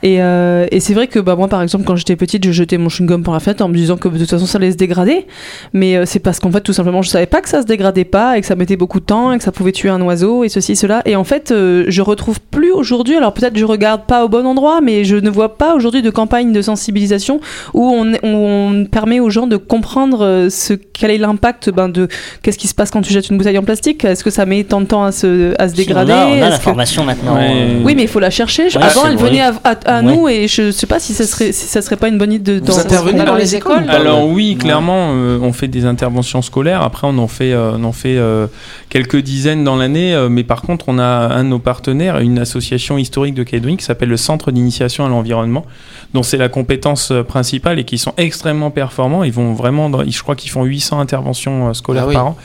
Et, 0.03 0.21
euh, 0.21 0.65
et 0.71 0.79
c'est 0.79 0.93
vrai 0.93 1.07
que 1.07 1.19
bah, 1.19 1.35
moi, 1.35 1.47
par 1.47 1.61
exemple, 1.61 1.83
quand 1.85 1.95
j'étais 1.95 2.15
petite, 2.15 2.45
je 2.45 2.51
jetais 2.51 2.77
mon 2.77 2.87
chewing-gum 2.89 3.23
par 3.23 3.33
la 3.33 3.39
fenêtre 3.39 3.63
en 3.63 3.67
me 3.69 3.75
disant 3.75 3.97
que 3.97 4.07
de 4.07 4.17
toute 4.17 4.29
façon 4.29 4.45
ça 4.45 4.57
allait 4.57 4.71
se 4.71 4.77
dégrader. 4.77 5.27
Mais 5.73 5.95
euh, 5.95 6.05
c'est 6.05 6.19
parce 6.19 6.39
qu'en 6.39 6.51
fait, 6.51 6.61
tout 6.61 6.73
simplement, 6.73 7.01
je 7.01 7.09
savais 7.09 7.25
pas 7.27 7.41
que 7.41 7.49
ça 7.49 7.61
se 7.61 7.67
dégradait 7.67 8.05
pas 8.05 8.37
et 8.37 8.41
que 8.41 8.47
ça 8.47 8.55
mettait 8.55 8.77
beaucoup 8.77 8.99
de 8.99 9.05
temps 9.05 9.31
et 9.33 9.37
que 9.37 9.43
ça 9.43 9.51
pouvait 9.51 9.71
tuer 9.71 9.89
un 9.89 10.01
oiseau 10.01 10.43
et 10.43 10.49
ceci, 10.49 10.75
cela. 10.75 11.01
Et 11.05 11.15
en 11.15 11.23
fait, 11.23 11.51
euh, 11.51 11.85
je 11.87 12.01
retrouve 12.01 12.39
plus 12.51 12.71
aujourd'hui. 12.71 13.15
Alors 13.15 13.33
peut-être 13.33 13.57
je 13.57 13.65
regarde 13.65 14.05
pas 14.07 14.25
au 14.25 14.29
bon 14.29 14.45
endroit, 14.45 14.81
mais 14.81 15.03
je 15.03 15.15
ne 15.17 15.29
vois 15.29 15.57
pas 15.57 15.75
aujourd'hui 15.75 16.01
de 16.01 16.09
campagne 16.09 16.51
de 16.51 16.61
sensibilisation 16.61 17.39
où 17.73 17.83
on, 17.93 18.13
on 18.23 18.85
permet 18.85 19.19
aux 19.19 19.29
gens 19.29 19.47
de 19.47 19.57
comprendre 19.57 20.25
euh, 20.25 20.49
ce, 20.49 20.73
quel 20.73 21.11
est 21.11 21.17
l'impact 21.17 21.69
ben, 21.69 21.89
de 21.89 22.07
qu'est-ce 22.41 22.57
qui 22.57 22.67
se 22.67 22.73
passe 22.75 22.91
quand 22.91 23.01
tu 23.01 23.13
jettes 23.13 23.29
une 23.29 23.37
bouteille 23.37 23.57
en 23.57 23.63
plastique? 23.63 24.03
Est-ce 24.05 24.23
que 24.23 24.29
ça 24.29 24.45
met 24.45 24.63
tant 24.63 24.81
de 24.81 24.85
temps 24.87 25.03
à 25.03 25.11
se, 25.11 25.53
à 25.59 25.67
se 25.69 25.75
Si, 25.75 25.81
dégrader 25.85 26.11
on 26.11 26.15
a, 26.15 26.25
on 26.25 26.31
a 26.31 26.35
Est-ce 26.35 26.45
que- 26.45 26.51
l'information 26.51 27.03
maintenant. 27.03 27.35
Ouais. 27.35 27.49
euh, 27.51 27.79
oui, 27.83 27.93
mais 27.95 28.03
il 28.03 28.07
faut 28.07 28.19
la 28.19 28.29
chercher. 28.29 28.63
Ouais, 28.65 28.77
Avant, 28.81 29.05
elle 29.07 29.15
vrai. 29.17 29.29
venait 29.29 29.41
à, 29.41 29.53
à- 29.63 29.75
à 29.85 29.90
Ouais. 29.97 30.15
nous 30.15 30.27
et 30.29 30.47
je 30.47 30.71
sais 30.71 30.87
pas 30.87 30.99
si 30.99 31.13
ça 31.13 31.25
serait, 31.25 31.51
si 31.51 31.67
ça 31.67 31.81
serait 31.81 31.97
pas 31.97 32.07
une 32.07 32.17
bonne 32.17 32.31
idée 32.31 32.61
de. 32.61 32.71
Vous 32.71 32.79
intervenez 32.79 33.17
dans 33.19 33.25
dans 33.25 33.35
les 33.35 33.41
les 33.41 33.55
écoles 33.55 33.89
Alors 33.89 34.27
oui, 34.29 34.55
clairement, 34.57 35.09
euh, 35.13 35.39
on 35.41 35.51
fait 35.51 35.67
des 35.67 35.85
interventions 35.85 36.41
scolaires. 36.41 36.81
Après, 36.81 37.07
on 37.07 37.17
en 37.17 37.27
fait, 37.27 37.51
euh, 37.51 37.73
on 37.77 37.83
en 37.83 37.91
fait 37.91 38.15
euh, 38.17 38.47
quelques 38.89 39.17
dizaines 39.17 39.63
dans 39.63 39.75
l'année. 39.75 40.15
mais 40.29 40.43
par 40.43 40.61
contre, 40.61 40.85
on 40.87 40.97
a 40.99 41.03
un 41.03 41.43
de 41.43 41.49
nos 41.49 41.59
partenaires, 41.59 42.19
une 42.19 42.39
association 42.39 42.97
historique 42.97 43.33
de 43.35 43.43
Caledonique 43.43 43.79
qui 43.79 43.85
s'appelle 43.85 44.09
le 44.09 44.17
Centre 44.17 44.51
d'initiation 44.51 45.05
à 45.05 45.09
l'environnement, 45.09 45.65
dont 46.13 46.23
c'est 46.23 46.37
la 46.37 46.49
compétence 46.49 47.11
principale 47.27 47.79
et 47.79 47.83
qui 47.83 47.97
sont 47.97 48.13
extrêmement 48.17 48.71
performants. 48.71 49.23
Ils 49.23 49.33
vont 49.33 49.53
vraiment, 49.53 49.89
dans- 49.89 50.03
je 50.07 50.21
crois 50.23 50.35
qu'ils 50.35 50.51
font 50.51 50.63
800 50.63 50.99
interventions 50.99 51.73
scolaires 51.73 52.03
Ah 52.05 52.09
oui. 52.09 52.13
par 52.13 52.25
an. 52.27 52.37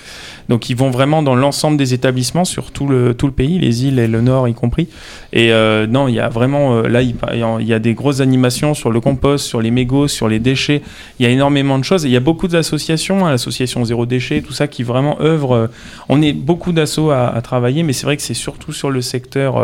Donc 0.49 0.71
ils 0.71 0.77
vont 0.77 0.91
vraiment 0.91 1.23
dans 1.23 1.35
l'ensemble 1.35 1.77
des 1.77 1.95
établissements 1.95 2.45
sur 2.45 2.71
tout 2.71 2.87
le, 2.87 3.15
tout 3.15 3.27
le 3.27 3.33
pays, 3.33 3.59
les 3.59 3.85
îles 3.85 3.99
et 3.99 4.07
le 4.07 4.21
nord 4.21 4.49
y 4.49 4.55
compris. 4.55 4.89
Et 5.33 5.53
euh, 5.53 5.87
non, 5.87 6.09
il 6.09 6.15
y 6.15 6.21
a 6.21 6.29
vraiment, 6.29 6.77
euh, 6.77 6.89
là, 6.89 7.03
il 7.03 7.15
y 7.67 7.73
a 7.73 7.79
des 7.79 7.95
grosses 7.95 8.21
animations 8.21 8.75
sur 8.75 8.91
le 8.91 9.01
compost, 9.01 9.47
sur 9.47 9.61
les 9.61 9.71
mégots, 9.71 10.09
sur 10.09 10.29
les 10.29 10.39
déchets. 10.39 10.83
Il 11.19 11.27
y 11.27 11.29
a 11.29 11.33
énormément 11.33 11.79
de 11.79 11.85
choses. 11.85 12.05
Il 12.05 12.11
y 12.11 12.17
a 12.17 12.21
beaucoup 12.21 12.49
d'associations, 12.49 13.27
hein, 13.27 13.31
l'association 13.31 13.85
Zéro 13.85 14.07
Déchet, 14.07 14.43
tout 14.43 14.53
ça, 14.53 14.69
qui 14.69 14.83
vraiment 14.83 15.21
œuvrent. 15.21 15.55
euh, 15.55 15.67
on 16.09 16.23
est 16.23 16.33
beaucoup 16.33 16.73
d'assauts 16.73 17.11
à, 17.11 17.41
travailler, 17.43 17.83
mais 17.83 17.93
c'est 17.93 18.07
vrai 18.07 18.17
que 18.17 18.23
c'est 18.23 18.35
surtout 18.35 18.73
sur 18.73 18.91
le 18.91 19.01
secteur 19.01 19.63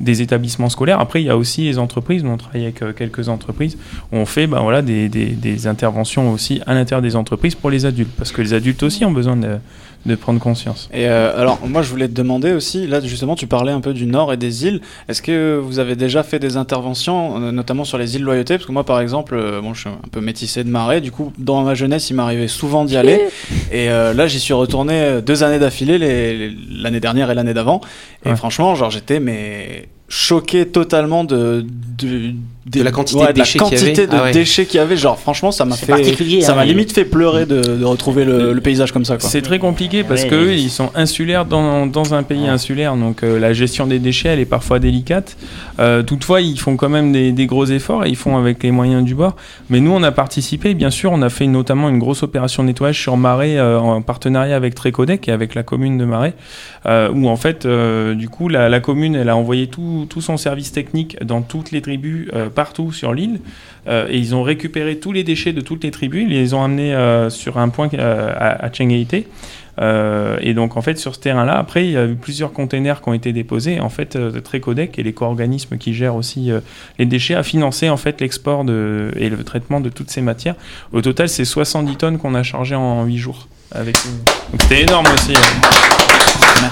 des 0.00 0.22
établissements 0.22 0.68
scolaires. 0.68 0.98
Après, 0.98 1.22
il 1.22 1.26
y 1.26 1.30
a 1.30 1.36
aussi 1.36 1.62
les 1.62 1.78
entreprises. 1.78 2.24
Nous, 2.24 2.30
on 2.30 2.36
travaille 2.36 2.62
avec 2.62 2.96
quelques 2.96 3.28
entreprises 3.28 3.76
on 4.12 4.26
fait 4.26 4.46
ben, 4.46 4.60
voilà, 4.60 4.82
des, 4.82 5.08
des 5.08 5.66
interventions 5.66 6.32
aussi 6.32 6.60
à 6.66 6.74
l'intérieur 6.74 7.02
des 7.02 7.16
entreprises 7.16 7.54
pour 7.54 7.70
les 7.70 7.86
adultes. 7.86 8.12
Parce 8.16 8.32
que 8.32 8.42
les 8.42 8.54
adultes 8.54 8.82
aussi 8.82 9.04
ont 9.04 9.12
besoin 9.12 9.36
de, 9.36 9.58
de 10.06 10.14
prendre 10.14 10.40
conscience. 10.40 10.88
Et 10.92 11.08
euh, 11.08 11.38
alors, 11.38 11.58
moi, 11.66 11.82
je 11.82 11.90
voulais 11.90 12.08
te 12.08 12.14
demander 12.14 12.52
aussi, 12.52 12.86
là, 12.86 13.00
justement, 13.00 13.34
tu 13.36 13.46
parlais 13.46 13.72
un 13.72 13.80
peu 13.80 13.92
du 13.92 14.06
nord 14.06 14.32
et 14.32 14.36
des 14.36 14.64
îles. 14.66 14.80
Est-ce 15.08 15.20
que 15.20 15.58
vous 15.62 15.78
avez 15.78 15.96
déjà 15.96 16.22
fait 16.22 16.38
des 16.38 16.56
interventions, 16.56 17.42
euh, 17.42 17.52
notamment 17.52 17.84
sur 17.84 17.98
les 17.98 18.16
îles 18.16 18.22
Loyauté? 18.22 18.54
Parce 18.54 18.66
que 18.66 18.72
moi, 18.72 18.84
par 18.84 19.00
exemple, 19.00 19.34
euh, 19.34 19.60
bon, 19.60 19.74
je 19.74 19.80
suis 19.80 19.88
un 19.90 20.08
peu 20.10 20.20
métissé 20.20 20.64
de 20.64 20.70
marée. 20.70 21.00
Du 21.00 21.10
coup, 21.10 21.32
dans 21.38 21.62
ma 21.62 21.74
jeunesse, 21.74 22.08
il 22.10 22.14
m'arrivait 22.14 22.48
souvent 22.48 22.84
d'y 22.84 22.96
aller. 22.96 23.20
Et 23.72 23.90
euh, 23.90 24.14
là, 24.14 24.26
j'y 24.26 24.40
suis 24.40 24.54
retourné 24.54 25.20
deux 25.20 25.42
années 25.42 25.58
d'affilée, 25.58 25.98
l'année 26.70 27.00
dernière 27.00 27.30
et 27.30 27.34
l'année 27.34 27.54
d'avant. 27.54 27.80
Et 28.24 28.30
Ouais. 28.30 28.36
franchement, 28.36 28.74
genre, 28.74 28.90
j'étais 28.90 29.20
mais 29.20 29.88
choqué 30.08 30.66
totalement 30.66 31.24
de 31.24 31.66
de, 31.98 32.32
De 32.68 32.82
la 32.82 32.90
quantité 32.90 33.20
ouais, 33.20 33.28
de 33.28 33.32
déchets 33.34 33.58
qu'il 33.60 33.68
y 33.68 33.70
quantité 33.70 33.90
avait. 34.02 34.06
de 34.08 34.12
Ah 34.12 34.22
ouais. 34.24 34.32
déchets 34.32 34.66
qu'il 34.66 34.78
y 34.78 34.80
avait. 34.80 34.96
Genre, 34.96 35.16
franchement, 35.20 35.52
ça 35.52 35.64
m'a 35.64 35.76
fait, 35.76 35.86
particulier, 35.86 36.40
ça 36.40 36.52
hein, 36.52 36.56
m'a 36.56 36.64
limite 36.64 36.90
fait 36.92 37.04
pleurer 37.04 37.46
de, 37.46 37.60
de 37.62 37.84
retrouver 37.84 38.24
le, 38.24 38.52
le 38.52 38.60
paysage 38.60 38.90
comme 38.90 39.04
ça. 39.04 39.16
Quoi. 39.18 39.28
C'est 39.28 39.40
très 39.40 39.60
compliqué 39.60 40.02
parce 40.02 40.24
Ouais, 40.24 40.28
que 40.28 40.34
eux, 40.34 40.52
ils 40.54 40.68
sont 40.70 40.90
insulaires 40.96 41.44
dans, 41.44 41.86
dans 41.86 42.12
un 42.14 42.24
pays 42.24 42.42
Ouais. 42.42 42.48
insulaire, 42.48 42.96
donc 42.96 43.22
euh, 43.22 43.38
la 43.38 43.52
gestion 43.52 43.86
des 43.86 44.00
déchets, 44.00 44.30
elle 44.30 44.40
est 44.40 44.44
parfois 44.46 44.80
délicate. 44.80 45.36
Euh, 45.78 46.02
toutefois, 46.02 46.40
ils 46.40 46.58
font 46.58 46.76
quand 46.76 46.88
même 46.88 47.12
des, 47.12 47.30
des 47.30 47.46
gros 47.46 47.66
efforts 47.66 48.04
et 48.04 48.08
ils 48.08 48.16
font 48.16 48.36
avec 48.36 48.60
les 48.64 48.72
moyens 48.72 49.04
du 49.04 49.14
bord. 49.14 49.36
Mais 49.70 49.78
nous, 49.78 49.92
on 49.92 50.02
a 50.02 50.10
participé, 50.10 50.74
bien 50.74 50.90
sûr, 50.90 51.12
on 51.12 51.22
a 51.22 51.28
fait 51.28 51.46
notamment 51.46 51.88
une 51.88 52.00
grosse 52.00 52.24
opération 52.24 52.64
de 52.64 52.68
nettoyage 52.68 53.00
sur 53.00 53.16
Marais 53.16 53.58
euh, 53.58 53.78
en 53.78 54.02
partenariat 54.02 54.56
avec 54.56 54.74
Trécodec 54.74 55.28
et 55.28 55.32
avec 55.32 55.54
la 55.54 55.62
commune 55.62 55.98
de 55.98 56.04
Marais, 56.04 56.34
euh, 56.86 57.10
où 57.14 57.28
en 57.28 57.36
fait, 57.36 57.64
euh, 57.64 58.14
du 58.14 58.28
coup, 58.28 58.48
la, 58.48 58.68
la 58.68 58.80
commune, 58.80 59.14
elle 59.14 59.28
a 59.28 59.36
envoyé 59.36 59.68
tout, 59.68 60.06
tout 60.10 60.20
son 60.20 60.36
service 60.36 60.72
technique 60.72 61.16
dans 61.24 61.42
toutes 61.42 61.70
les 61.70 61.80
tribus, 61.80 62.28
euh, 62.34 62.48
partout 62.56 62.90
sur 62.92 63.14
l'île, 63.14 63.38
euh, 63.86 64.08
et 64.10 64.18
ils 64.18 64.34
ont 64.34 64.42
récupéré 64.42 64.96
tous 64.98 65.12
les 65.12 65.22
déchets 65.22 65.52
de 65.52 65.60
toutes 65.60 65.84
les 65.84 65.92
tribus, 65.92 66.24
ils 66.26 66.34
les 66.34 66.54
ont 66.54 66.64
amenés 66.64 66.92
euh, 66.94 67.30
sur 67.30 67.58
un 67.58 67.68
point 67.68 67.88
euh, 67.94 68.32
à, 68.36 68.64
à 68.64 68.68
Tchengaïté. 68.70 69.28
Euh, 69.78 70.38
et 70.40 70.54
donc 70.54 70.78
en 70.78 70.80
fait 70.80 70.96
sur 70.98 71.14
ce 71.14 71.20
terrain-là, 71.20 71.58
après 71.58 71.84
il 71.84 71.92
y 71.92 71.98
a 71.98 72.06
eu 72.06 72.14
plusieurs 72.14 72.52
containers 72.54 73.02
qui 73.02 73.08
ont 73.10 73.12
été 73.12 73.32
déposés. 73.34 73.78
En 73.78 73.90
fait, 73.90 74.16
euh, 74.16 74.40
Trécodec 74.40 74.98
et 74.98 75.02
l'éco-organisme 75.02 75.76
qui 75.76 75.92
gère 75.92 76.14
aussi 76.16 76.50
les 76.98 77.04
déchets 77.04 77.34
a 77.34 77.42
financé 77.42 77.90
en 77.90 77.98
fait 77.98 78.20
l'export 78.22 78.64
de, 78.64 79.10
et 79.16 79.28
le 79.28 79.44
traitement 79.44 79.80
de 79.82 79.90
toutes 79.90 80.10
ces 80.10 80.22
matières. 80.22 80.54
Au 80.92 81.02
total, 81.02 81.28
c'est 81.28 81.44
70 81.44 81.96
tonnes 81.96 82.18
qu'on 82.18 82.34
a 82.34 82.42
chargé 82.42 82.74
en 82.74 83.04
8 83.04 83.18
jours. 83.18 83.48
Avec 83.72 83.96
donc 84.50 84.62
c'était 84.62 84.82
énorme 84.82 85.06
aussi. 85.14 85.34
hein. 85.36 86.70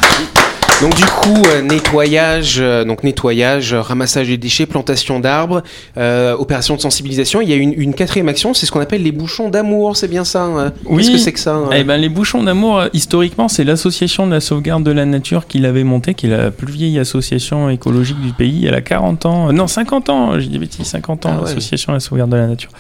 Donc 0.82 0.94
du 0.96 1.04
coup, 1.04 1.42
euh, 1.46 1.62
nettoyage, 1.62 2.56
euh, 2.58 2.84
donc 2.84 3.04
nettoyage, 3.04 3.72
euh, 3.72 3.80
ramassage 3.80 4.26
des 4.26 4.36
déchets, 4.36 4.66
plantation 4.66 5.20
d'arbres, 5.20 5.62
euh, 5.96 6.34
opération 6.36 6.74
de 6.74 6.80
sensibilisation. 6.80 7.40
Il 7.40 7.48
y 7.48 7.52
a 7.52 7.56
une, 7.56 7.72
une 7.80 7.94
quatrième 7.94 8.28
action, 8.28 8.54
c'est 8.54 8.66
ce 8.66 8.72
qu'on 8.72 8.80
appelle 8.80 9.02
les 9.02 9.12
bouchons 9.12 9.48
d'amour. 9.50 9.96
C'est 9.96 10.08
bien 10.08 10.24
ça 10.24 10.42
hein? 10.42 10.72
Oui. 10.84 10.98
Qu'est-ce 11.02 11.12
que 11.12 11.18
c'est 11.18 11.32
que 11.32 11.38
ça 11.38 11.54
hein? 11.54 11.70
Eh 11.72 11.84
ben, 11.84 11.96
les 11.96 12.08
bouchons 12.08 12.42
d'amour, 12.42 12.82
historiquement, 12.92 13.48
c'est 13.48 13.62
l'association 13.64 14.26
de 14.26 14.32
la 14.32 14.40
sauvegarde 14.40 14.82
de 14.82 14.90
la 14.90 15.06
nature 15.06 15.46
qui 15.46 15.58
l'avait 15.60 15.84
montée, 15.84 16.14
qui 16.14 16.26
est 16.26 16.36
la 16.36 16.50
plus 16.50 16.72
vieille 16.72 16.98
association 16.98 17.70
écologique 17.70 18.20
du 18.20 18.32
pays. 18.32 18.66
Elle 18.66 18.74
a 18.74 18.82
40 18.82 19.26
ans, 19.26 19.52
non 19.52 19.68
50 19.68 20.10
ans, 20.10 20.38
j'ai 20.40 20.48
dit 20.48 20.58
bêtises, 20.58 20.86
50 20.88 21.26
ans, 21.26 21.30
Ah 21.32 21.36
ouais. 21.36 21.48
l'association 21.48 21.92
de 21.92 21.96
la 21.96 22.00
sauvegarde 22.00 22.30
de 22.30 22.36
la 22.36 22.48
nature. 22.48 22.70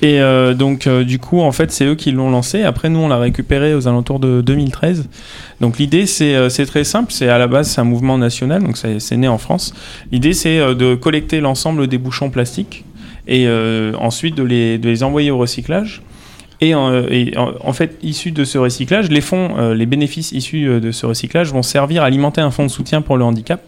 Et 0.00 0.20
euh, 0.20 0.54
donc, 0.54 0.86
euh, 0.86 1.02
du 1.02 1.18
coup, 1.18 1.40
en 1.40 1.50
fait, 1.50 1.72
c'est 1.72 1.84
eux 1.84 1.96
qui 1.96 2.12
l'ont 2.12 2.30
lancé. 2.30 2.62
Après, 2.62 2.88
nous, 2.88 3.00
on 3.00 3.08
l'a 3.08 3.18
récupéré 3.18 3.74
aux 3.74 3.88
alentours 3.88 4.20
de 4.20 4.40
2013. 4.40 5.08
Donc, 5.60 5.78
l'idée, 5.78 6.06
c'est 6.06 6.36
euh, 6.36 6.48
c'est 6.48 6.66
très 6.66 6.84
simple. 6.84 7.12
C'est 7.12 7.28
à 7.28 7.38
la 7.38 7.48
base, 7.48 7.68
c'est 7.68 7.80
un 7.80 7.84
mouvement 7.84 8.16
national, 8.16 8.62
donc 8.62 8.76
c'est 8.76 9.16
né 9.16 9.26
en 9.26 9.38
France. 9.38 9.74
L'idée, 10.12 10.34
c'est 10.34 10.60
euh, 10.60 10.74
de 10.74 10.94
collecter 10.94 11.40
l'ensemble 11.40 11.88
des 11.88 11.98
bouchons 11.98 12.30
plastiques 12.30 12.84
et 13.26 13.46
euh, 13.46 13.92
ensuite 13.98 14.36
de 14.36 14.44
les, 14.44 14.78
de 14.78 14.88
les 14.88 15.02
envoyer 15.02 15.32
au 15.32 15.38
recyclage. 15.38 16.02
Et, 16.60 16.74
euh, 16.74 17.06
et, 17.10 17.36
en, 17.36 17.52
en 17.60 17.72
fait, 17.72 17.98
issus 18.02 18.30
de 18.30 18.44
ce 18.44 18.58
recyclage, 18.58 19.10
les 19.10 19.20
fonds, 19.20 19.72
les 19.72 19.86
bénéfices 19.86 20.32
issus 20.32 20.80
de 20.80 20.92
ce 20.92 21.06
recyclage 21.06 21.52
vont 21.52 21.62
servir 21.62 22.02
à 22.02 22.06
alimenter 22.06 22.40
un 22.40 22.50
fonds 22.50 22.64
de 22.64 22.70
soutien 22.70 23.00
pour 23.00 23.16
le 23.16 23.24
handicap. 23.24 23.60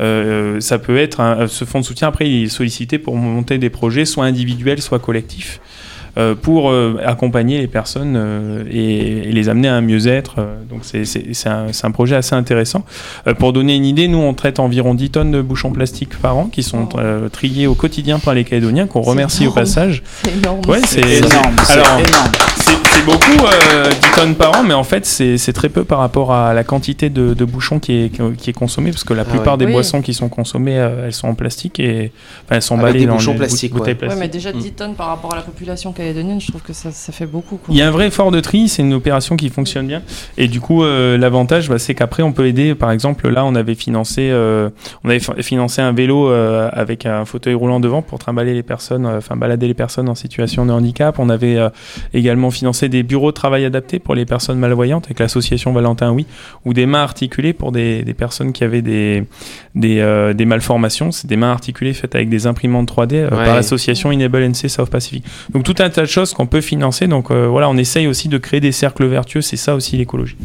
Euh, 0.00 0.60
ça 0.60 0.78
peut 0.78 0.96
être 0.98 1.20
un- 1.20 1.46
ce 1.48 1.64
fonds 1.64 1.80
de 1.80 1.84
soutien 1.84 2.08
après 2.08 2.28
il 2.28 2.44
est 2.44 2.48
sollicité 2.48 2.98
pour 2.98 3.16
monter 3.16 3.58
des 3.58 3.68
projets 3.70 4.04
soit 4.04 4.26
individuels 4.26 4.80
soit 4.80 5.00
collectifs 5.00 5.60
euh, 6.16 6.34
pour 6.36 6.70
euh, 6.70 7.00
accompagner 7.04 7.58
les 7.58 7.66
personnes 7.66 8.14
euh, 8.16 8.62
et, 8.70 9.28
et 9.28 9.32
les 9.32 9.48
amener 9.48 9.68
à 9.68 9.74
un 9.74 9.80
mieux-être. 9.80 10.36
euh, 10.38 10.56
donc 10.70 10.80
c'est 10.82 11.04
c'est- 11.04 11.26
c'est 11.32 11.48
un, 11.48 11.66
c'est 11.72 11.86
un 11.86 11.90
projet 11.90 12.14
assez 12.16 12.34
intéressant. 12.34 12.84
Euh, 13.26 13.34
pour 13.34 13.52
donner 13.52 13.74
une 13.76 13.84
idée, 13.84 14.06
nous 14.08 14.18
on 14.18 14.34
traite 14.34 14.58
environ 14.60 14.94
10 14.94 15.10
tonnes 15.10 15.32
de 15.32 15.42
bouchons 15.42 15.70
plastiques 15.72 16.16
par 16.18 16.36
an 16.36 16.46
qui 16.46 16.62
sont 16.62 16.88
euh, 16.96 17.28
triés 17.28 17.66
au 17.66 17.74
quotidien 17.74 18.18
par 18.20 18.34
les 18.34 18.44
Calédoniens, 18.44 18.86
qu'on 18.86 19.02
remercie 19.02 19.46
au 19.46 19.52
passage. 19.52 20.02
C'est 20.24 20.36
énorme. 20.36 20.60
Ouais, 20.68 20.80
c'est 20.84 21.02
alors, 21.02 21.98
énorme. 21.98 22.32
C'est 22.92 23.04
beaucoup, 23.04 23.46
euh, 23.46 23.90
10 23.90 23.96
tonnes 24.16 24.34
par 24.34 24.58
an, 24.58 24.62
mais 24.64 24.74
en 24.74 24.84
fait, 24.84 25.06
c'est 25.06 25.38
c'est 25.38 25.52
très 25.52 25.68
peu 25.68 25.84
par 25.84 25.98
rapport 25.98 26.32
à 26.32 26.52
la 26.54 26.64
quantité 26.64 27.10
de, 27.10 27.34
de 27.34 27.44
bouchons 27.44 27.78
qui 27.78 27.92
est, 28.04 28.36
qui 28.36 28.50
est 28.50 28.52
consommée, 28.52 28.90
parce 28.90 29.04
que 29.04 29.14
la 29.14 29.22
Ah 29.22 29.24
plupart 29.24 29.54
ouais. 29.54 29.58
des 29.58 29.66
Oui. 29.66 29.72
boissons 29.72 30.02
qui 30.02 30.14
sont 30.14 30.28
consommées, 30.28 30.78
euh, 30.78 31.06
elles 31.06 31.12
sont 31.12 31.28
en 31.28 31.34
plastique 31.34 31.78
et 31.80 32.12
enfin, 32.44 32.56
elles 32.56 32.62
sont 32.62 32.74
Avec 32.74 32.84
emballées 32.84 33.00
des 33.00 33.06
dans 33.06 33.14
bouchons 33.14 33.32
les 33.32 33.38
plastiques, 33.38 33.72
bouteilles 33.72 33.96
ouais. 34.02 34.16
Mais 34.18 34.28
déjà 34.28 34.52
10 34.52 34.72
tonnes 34.72 34.94
par 34.94 35.08
rapport 35.08 35.32
à 35.32 35.36
la 35.36 35.42
population 35.42 35.92
calédonienne, 35.92 36.40
je 36.40 36.48
trouve 36.48 36.62
que 36.62 36.72
ça, 36.72 36.90
ça 36.90 37.12
fait 37.12 37.26
beaucoup. 37.26 37.56
Quoi. 37.56 37.66
Il 37.74 37.76
y 37.76 37.82
a 37.82 37.86
un 37.88 37.90
vrai 37.90 38.08
effort 38.08 38.30
de 38.30 38.40
tri, 38.40 38.68
c'est 38.68 38.82
une 38.82 38.94
opération 38.94 39.36
qui 39.36 39.48
fonctionne 39.48 39.86
bien. 39.86 40.02
Et 40.36 40.48
du 40.48 40.60
coup, 40.60 40.82
euh, 40.82 41.16
l'avantage, 41.18 41.68
bah, 41.68 41.78
c'est 41.78 41.94
qu'après, 41.94 42.22
on 42.22 42.32
peut 42.32 42.46
aider. 42.46 42.74
Par 42.74 42.90
exemple, 42.90 43.28
là, 43.28 43.44
on 43.44 43.54
avait 43.54 43.74
financé, 43.74 44.28
euh, 44.30 44.70
on 45.04 45.08
avait 45.10 45.20
fi- 45.20 45.42
financé 45.42 45.80
un 45.82 45.92
vélo 45.92 46.28
euh, 46.28 46.68
avec 46.72 47.06
un 47.06 47.24
fauteuil 47.24 47.54
roulant 47.54 47.80
devant 47.80 48.02
pour 48.02 48.18
trimballer 48.18 48.54
les 48.54 48.62
personnes, 48.62 49.06
euh, 49.06 49.18
enfin 49.18 49.36
balader 49.36 49.66
les 49.68 49.74
personnes 49.74 50.08
en 50.08 50.14
situation 50.14 50.66
de 50.66 50.72
handicap. 50.72 51.18
On 51.18 51.28
avait 51.28 51.56
euh, 51.56 51.68
également 52.14 52.50
financé 52.58 52.88
des 52.88 53.02
bureaux 53.02 53.30
de 53.30 53.34
travail 53.36 53.64
adaptés 53.64 53.98
pour 53.98 54.14
les 54.14 54.24
personnes 54.26 54.58
malvoyantes 54.58 55.04
avec 55.06 55.18
l'association 55.20 55.72
Valentin 55.72 56.10
Oui, 56.12 56.26
ou 56.64 56.74
des 56.74 56.86
mains 56.86 57.02
articulées 57.02 57.52
pour 57.52 57.72
des, 57.72 58.02
des 58.02 58.14
personnes 58.14 58.52
qui 58.52 58.64
avaient 58.64 58.82
des 58.82 59.24
des, 59.74 60.00
euh, 60.00 60.32
des 60.34 60.44
malformations. 60.44 61.12
C'est 61.12 61.26
des 61.28 61.36
mains 61.36 61.52
articulées 61.52 61.92
faites 61.94 62.14
avec 62.14 62.28
des 62.28 62.46
imprimantes 62.46 62.90
3D 62.90 63.14
euh, 63.14 63.28
Ouais. 63.30 63.44
par 63.44 63.54
l'association 63.54 64.10
Enable 64.10 64.42
NC 64.42 64.68
South 64.68 64.90
Pacific. 64.90 65.24
Donc 65.52 65.62
tout 65.64 65.74
un 65.78 65.88
tas 65.90 66.02
de 66.02 66.06
choses 66.06 66.32
qu'on 66.34 66.46
peut 66.46 66.60
financer. 66.60 67.06
Donc 67.06 67.30
euh, 67.30 67.46
voilà, 67.46 67.68
on 67.70 67.76
essaye 67.76 68.06
aussi 68.08 68.28
de 68.28 68.38
créer 68.38 68.60
des 68.60 68.72
cercles 68.72 69.06
vertueux. 69.06 69.40
C'est 69.40 69.56
ça 69.56 69.74
aussi 69.74 69.96
l'écologie. 69.96 70.36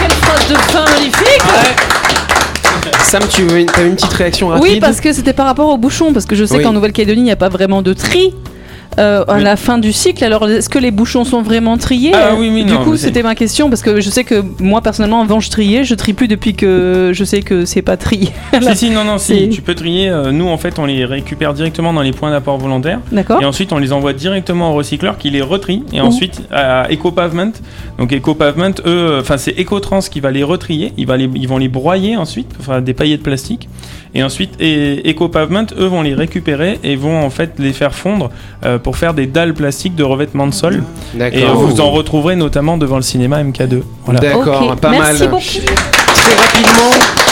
Quelle 0.00 0.12
phrase 0.12 0.48
de 0.48 0.54
fin 0.54 0.84
magnifique 0.84 1.42
Sam, 3.02 3.22
tu 3.30 3.42
veux 3.42 3.60
une, 3.60 3.68
une 3.84 3.94
petite 3.94 4.12
réaction 4.12 4.48
rapide? 4.48 4.62
Oui, 4.64 4.80
parce 4.80 5.00
que 5.00 5.12
c'était 5.12 5.32
par 5.32 5.46
rapport 5.46 5.68
aux 5.68 5.76
bouchons, 5.78 6.12
parce 6.12 6.26
que 6.26 6.34
je 6.34 6.44
sais 6.44 6.56
Oui. 6.56 6.62
qu'en 6.64 6.72
Nouvelle-Calédonie, 6.72 7.20
il 7.20 7.24
n'y 7.24 7.30
a 7.30 7.36
pas 7.36 7.48
vraiment 7.48 7.82
de 7.82 7.92
tri. 7.92 8.34
Euh, 8.98 9.24
à 9.28 9.36
Oui. 9.36 9.42
la 9.42 9.56
fin 9.56 9.78
du 9.78 9.92
cycle, 9.92 10.24
alors 10.24 10.48
est-ce 10.48 10.68
que 10.68 10.78
les 10.78 10.90
bouchons 10.90 11.24
sont 11.24 11.42
vraiment 11.42 11.76
triés 11.76 12.12
Ah 12.14 12.34
oui, 12.38 12.50
oui, 12.52 12.64
Du 12.64 12.72
non, 12.72 12.84
coup, 12.84 12.96
c'était 12.96 13.22
ma 13.22 13.34
question 13.34 13.68
parce 13.68 13.82
que 13.82 14.00
je 14.00 14.10
sais 14.10 14.24
que 14.24 14.42
moi 14.60 14.80
personnellement, 14.80 15.22
avant 15.22 15.40
je 15.40 15.50
triais, 15.50 15.84
je 15.84 15.94
trie 15.94 16.12
plus 16.12 16.28
depuis 16.28 16.54
que 16.54 17.10
je 17.12 17.24
sais 17.24 17.42
que 17.42 17.64
c'est 17.64 17.82
pas 17.82 17.96
trié. 17.96 18.30
si, 18.60 18.76
si, 18.76 18.90
non, 18.90 19.04
non, 19.04 19.18
si, 19.18 19.48
tu 19.50 19.62
peux 19.62 19.74
trier. 19.74 20.08
Euh, 20.08 20.32
nous, 20.32 20.48
en 20.48 20.56
fait, 20.58 20.78
on 20.78 20.86
les 20.86 21.04
récupère 21.04 21.54
directement 21.54 21.92
dans 21.92 22.02
les 22.02 22.12
points 22.12 22.30
d'apport 22.30 22.58
volontaire. 22.58 23.00
D'accord 23.12 23.40
Et 23.42 23.44
ensuite, 23.44 23.72
on 23.72 23.78
les 23.78 23.92
envoie 23.92 24.12
directement 24.12 24.70
au 24.70 24.74
recycleur 24.74 25.18
qui 25.18 25.30
les 25.30 25.42
retrie. 25.42 25.82
Et 25.92 26.00
ensuite, 26.00 26.42
à 26.50 26.90
EcoPavement. 26.90 27.52
Donc, 27.98 28.12
EcoPavement, 28.12 28.70
eux, 28.84 28.86
euh, 28.86 29.20
enfin, 29.20 29.36
c'est 29.36 29.58
EcoTrans 29.58 30.00
qui 30.00 30.20
va 30.20 30.30
les 30.30 30.42
retrier. 30.42 30.92
Ils, 30.96 31.06
va 31.06 31.16
les, 31.16 31.28
ils 31.34 31.48
vont 31.48 31.58
les 31.58 31.68
broyer 31.68 32.16
ensuite, 32.16 32.50
enfin, 32.60 32.80
des 32.80 32.94
paillettes 32.94 33.20
de 33.20 33.24
plastique. 33.24 33.68
Et 34.14 34.22
ensuite, 34.22 34.52
et, 34.60 35.10
EcoPavement, 35.10 35.66
eux, 35.78 35.84
vont 35.86 36.02
les 36.02 36.14
récupérer 36.14 36.78
et 36.82 36.96
vont 36.96 37.22
en 37.22 37.30
fait 37.30 37.54
les 37.58 37.72
faire 37.72 37.94
fondre 37.94 38.30
euh, 38.64 38.75
pour 38.78 38.96
faire 38.96 39.14
des 39.14 39.26
dalles 39.26 39.54
plastiques 39.54 39.94
de 39.94 40.04
revêtement 40.04 40.46
de 40.46 40.54
sol. 40.54 40.82
D'accord. 41.14 41.38
Et 41.38 41.44
euh, 41.44 41.48
vous 41.52 41.80
en 41.80 41.90
retrouverez 41.90 42.36
notamment 42.36 42.76
devant 42.78 42.96
le 42.96 43.02
cinéma 43.02 43.42
MK2. 43.42 43.82
Voilà. 44.04 44.20
D'accord, 44.20 44.76
pas 44.76 44.90
Merci 44.90 45.20
mal. 45.22 45.30
beaucoup. 45.30 45.42
Très 45.42 46.34
rapidement. 46.34 47.25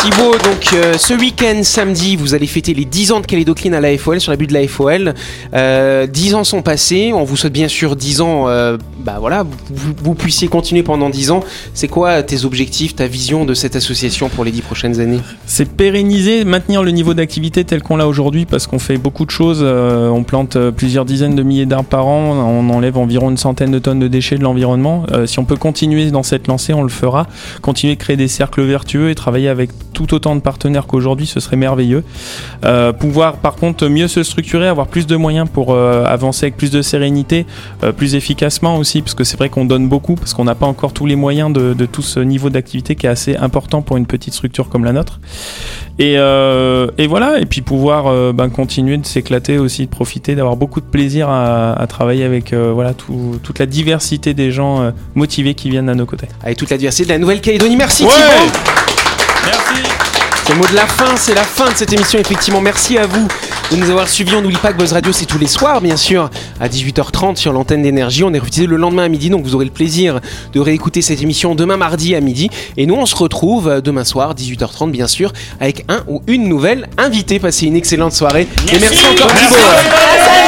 Thibaut, 0.00 0.30
donc 0.44 0.74
euh, 0.74 0.94
ce 0.96 1.12
week-end, 1.12 1.60
samedi, 1.64 2.14
vous 2.14 2.34
allez 2.34 2.46
fêter 2.46 2.72
les 2.72 2.84
10 2.84 3.10
ans 3.10 3.20
de 3.20 3.26
Calédocline 3.26 3.74
à 3.74 3.80
l'AFOL, 3.80 4.20
sur 4.20 4.30
la 4.30 4.36
butte 4.36 4.50
de 4.50 4.54
l'AFOL. 4.54 5.12
Euh, 5.54 6.06
10 6.06 6.34
ans 6.36 6.44
sont 6.44 6.62
passés, 6.62 7.10
on 7.12 7.24
vous 7.24 7.36
souhaite 7.36 7.52
bien 7.52 7.66
sûr 7.66 7.96
10 7.96 8.20
ans, 8.20 8.48
euh, 8.48 8.76
bah 9.00 9.16
voilà, 9.18 9.42
vous, 9.70 9.92
vous- 10.00 10.14
puissiez 10.14 10.46
continuer 10.46 10.84
pendant 10.84 11.10
10 11.10 11.32
ans. 11.32 11.40
C'est 11.74 11.88
quoi 11.88 12.22
tes 12.22 12.44
objectifs, 12.44 12.94
ta 12.94 13.08
vision 13.08 13.44
de 13.44 13.54
cette 13.54 13.74
association 13.74 14.28
pour 14.28 14.44
les 14.44 14.52
10 14.52 14.62
prochaines 14.62 15.00
années? 15.00 15.18
C'est 15.46 15.68
pérenniser, 15.68 16.44
maintenir 16.44 16.84
le 16.84 16.92
niveau 16.92 17.12
d'activité 17.12 17.64
tel 17.64 17.82
qu'on 17.82 17.96
l'a 17.96 18.06
aujourd'hui 18.06 18.46
parce 18.46 18.68
qu'on 18.68 18.78
fait 18.78 18.98
beaucoup 18.98 19.24
de 19.26 19.30
choses. 19.32 19.60
euh, 19.62 20.08
on 20.10 20.22
plante 20.22 20.54
euh, 20.54 20.70
plusieurs 20.70 21.06
dizaines 21.06 21.34
de 21.34 21.42
milliers 21.42 21.66
d'arbres 21.66 21.88
par 21.88 22.06
an, 22.06 22.34
on 22.46 22.70
enlève 22.70 22.96
environ 22.98 23.30
une 23.30 23.36
centaine 23.36 23.72
de 23.72 23.80
tonnes 23.80 23.98
de 23.98 24.08
déchets 24.08 24.38
de 24.38 24.44
l'environnement. 24.44 25.04
Euh, 25.10 25.26
si 25.26 25.40
on 25.40 25.44
peut 25.44 25.56
continuer 25.56 26.12
dans 26.12 26.22
cette 26.22 26.46
lancée, 26.46 26.72
on 26.72 26.82
le 26.84 26.88
fera. 26.88 27.26
Continuer 27.62 27.96
de 27.96 28.00
créer 28.00 28.16
des 28.16 28.28
cercles 28.28 28.62
vertueux 28.62 29.10
et 29.10 29.16
travailler 29.16 29.48
avec 29.48 29.70
tout 29.98 30.14
autant 30.14 30.36
de 30.36 30.40
partenaires 30.40 30.86
qu'aujourd'hui, 30.86 31.26
ce 31.26 31.40
serait 31.40 31.56
merveilleux. 31.56 32.04
Euh, 32.64 32.92
pouvoir 32.92 33.38
par 33.38 33.56
contre 33.56 33.88
mieux 33.88 34.06
se 34.06 34.22
structurer, 34.22 34.68
avoir 34.68 34.86
plus 34.86 35.08
de 35.08 35.16
moyens 35.16 35.48
pour 35.52 35.72
euh, 35.72 36.04
avancer 36.04 36.46
avec 36.46 36.56
plus 36.56 36.70
de 36.70 36.82
sérénité, 36.82 37.46
euh, 37.82 37.90
plus 37.90 38.14
efficacement 38.14 38.76
aussi, 38.76 39.02
parce 39.02 39.14
que 39.14 39.24
c'est 39.24 39.36
vrai 39.36 39.48
qu'on 39.48 39.64
donne 39.64 39.88
beaucoup, 39.88 40.14
parce 40.14 40.34
qu'on 40.34 40.44
n'a 40.44 40.54
pas 40.54 40.66
encore 40.66 40.92
tous 40.92 41.04
les 41.06 41.16
moyens 41.16 41.52
de, 41.52 41.74
de 41.74 41.86
tout 41.86 42.02
ce 42.02 42.20
niveau 42.20 42.48
d'activité 42.48 42.94
qui 42.94 43.06
est 43.06 43.10
assez 43.10 43.34
important 43.36 43.82
pour 43.82 43.96
une 43.96 44.06
petite 44.06 44.34
structure 44.34 44.68
comme 44.68 44.84
la 44.84 44.92
nôtre. 44.92 45.18
Et, 45.98 46.12
et 46.14 47.06
voilà, 47.08 47.40
et 47.40 47.46
puis 47.46 47.60
pouvoir 47.60 48.32
ben, 48.32 48.48
continuer 48.50 48.98
de 48.98 49.06
s'éclater 49.06 49.58
aussi, 49.58 49.86
de 49.86 49.90
profiter, 49.90 50.36
d'avoir 50.36 50.54
beaucoup 50.56 50.80
de 50.80 50.86
plaisir 50.86 51.28
à, 51.28 51.72
à 51.72 51.86
travailler 51.88 52.22
avec 52.22 52.54
voilà 52.54 52.94
tout- 52.94 53.40
toute 53.42 53.58
la 53.58 53.66
diversité 53.66 54.32
des 54.32 54.52
gens 54.52 54.92
motivés 55.16 55.54
qui 55.54 55.70
viennent 55.70 55.88
à 55.88 55.96
nos 55.96 56.06
côtés. 56.06 56.28
Avec 56.44 56.56
toute 56.56 56.70
la 56.70 56.76
diversité 56.76 57.04
de 57.06 57.12
la 57.14 57.18
Nouvelle-Calédonie. 57.18 57.76
Merci 57.76 58.04
Ouais 58.04 58.97
le 60.48 60.54
mot 60.54 60.66
de 60.66 60.74
la 60.74 60.86
fin, 60.86 61.16
c'est 61.16 61.34
la 61.34 61.42
fin 61.42 61.70
de 61.70 61.76
cette 61.76 61.92
émission. 61.92 62.18
Effectivement, 62.18 62.60
merci 62.60 62.96
à 62.96 63.06
vous 63.06 63.28
de 63.70 63.76
nous 63.76 63.90
avoir 63.90 64.08
suivis. 64.08 64.34
On 64.34 64.40
n'oublie 64.40 64.56
pas 64.56 64.72
que 64.72 64.78
Buzz 64.78 64.92
Radio, 64.92 65.12
c'est 65.12 65.26
tous 65.26 65.38
les 65.38 65.46
soirs, 65.46 65.80
bien 65.80 65.96
sûr, 65.96 66.30
à 66.60 66.68
18h30 66.68 67.36
sur 67.36 67.52
l'antenne 67.52 67.82
d'énergie. 67.82 68.24
On 68.24 68.32
est 68.32 68.38
rediffusé 68.38 68.66
le 68.66 68.76
lendemain 68.76 69.04
à 69.04 69.08
midi, 69.08 69.30
donc 69.30 69.44
vous 69.44 69.54
aurez 69.54 69.66
le 69.66 69.70
plaisir 69.70 70.20
de 70.52 70.60
réécouter 70.60 71.02
cette 71.02 71.22
émission 71.22 71.54
demain 71.54 71.76
mardi 71.76 72.14
à 72.14 72.20
midi. 72.20 72.50
Et 72.76 72.86
nous, 72.86 72.94
on 72.94 73.06
se 73.06 73.16
retrouve 73.16 73.68
euh, 73.68 73.80
demain 73.80 74.04
soir, 74.04 74.34
18h30, 74.34 74.90
bien 74.90 75.06
sûr, 75.06 75.32
avec 75.60 75.84
un 75.88 76.02
ou 76.08 76.22
une 76.26 76.48
nouvelle 76.48 76.88
invitée. 76.96 77.38
Passez 77.38 77.66
une 77.66 77.76
excellente 77.76 78.12
soirée. 78.12 78.46
Et 78.72 78.78
merci 78.78 79.06
encore, 79.06 79.32
Thibaut. 79.34 80.47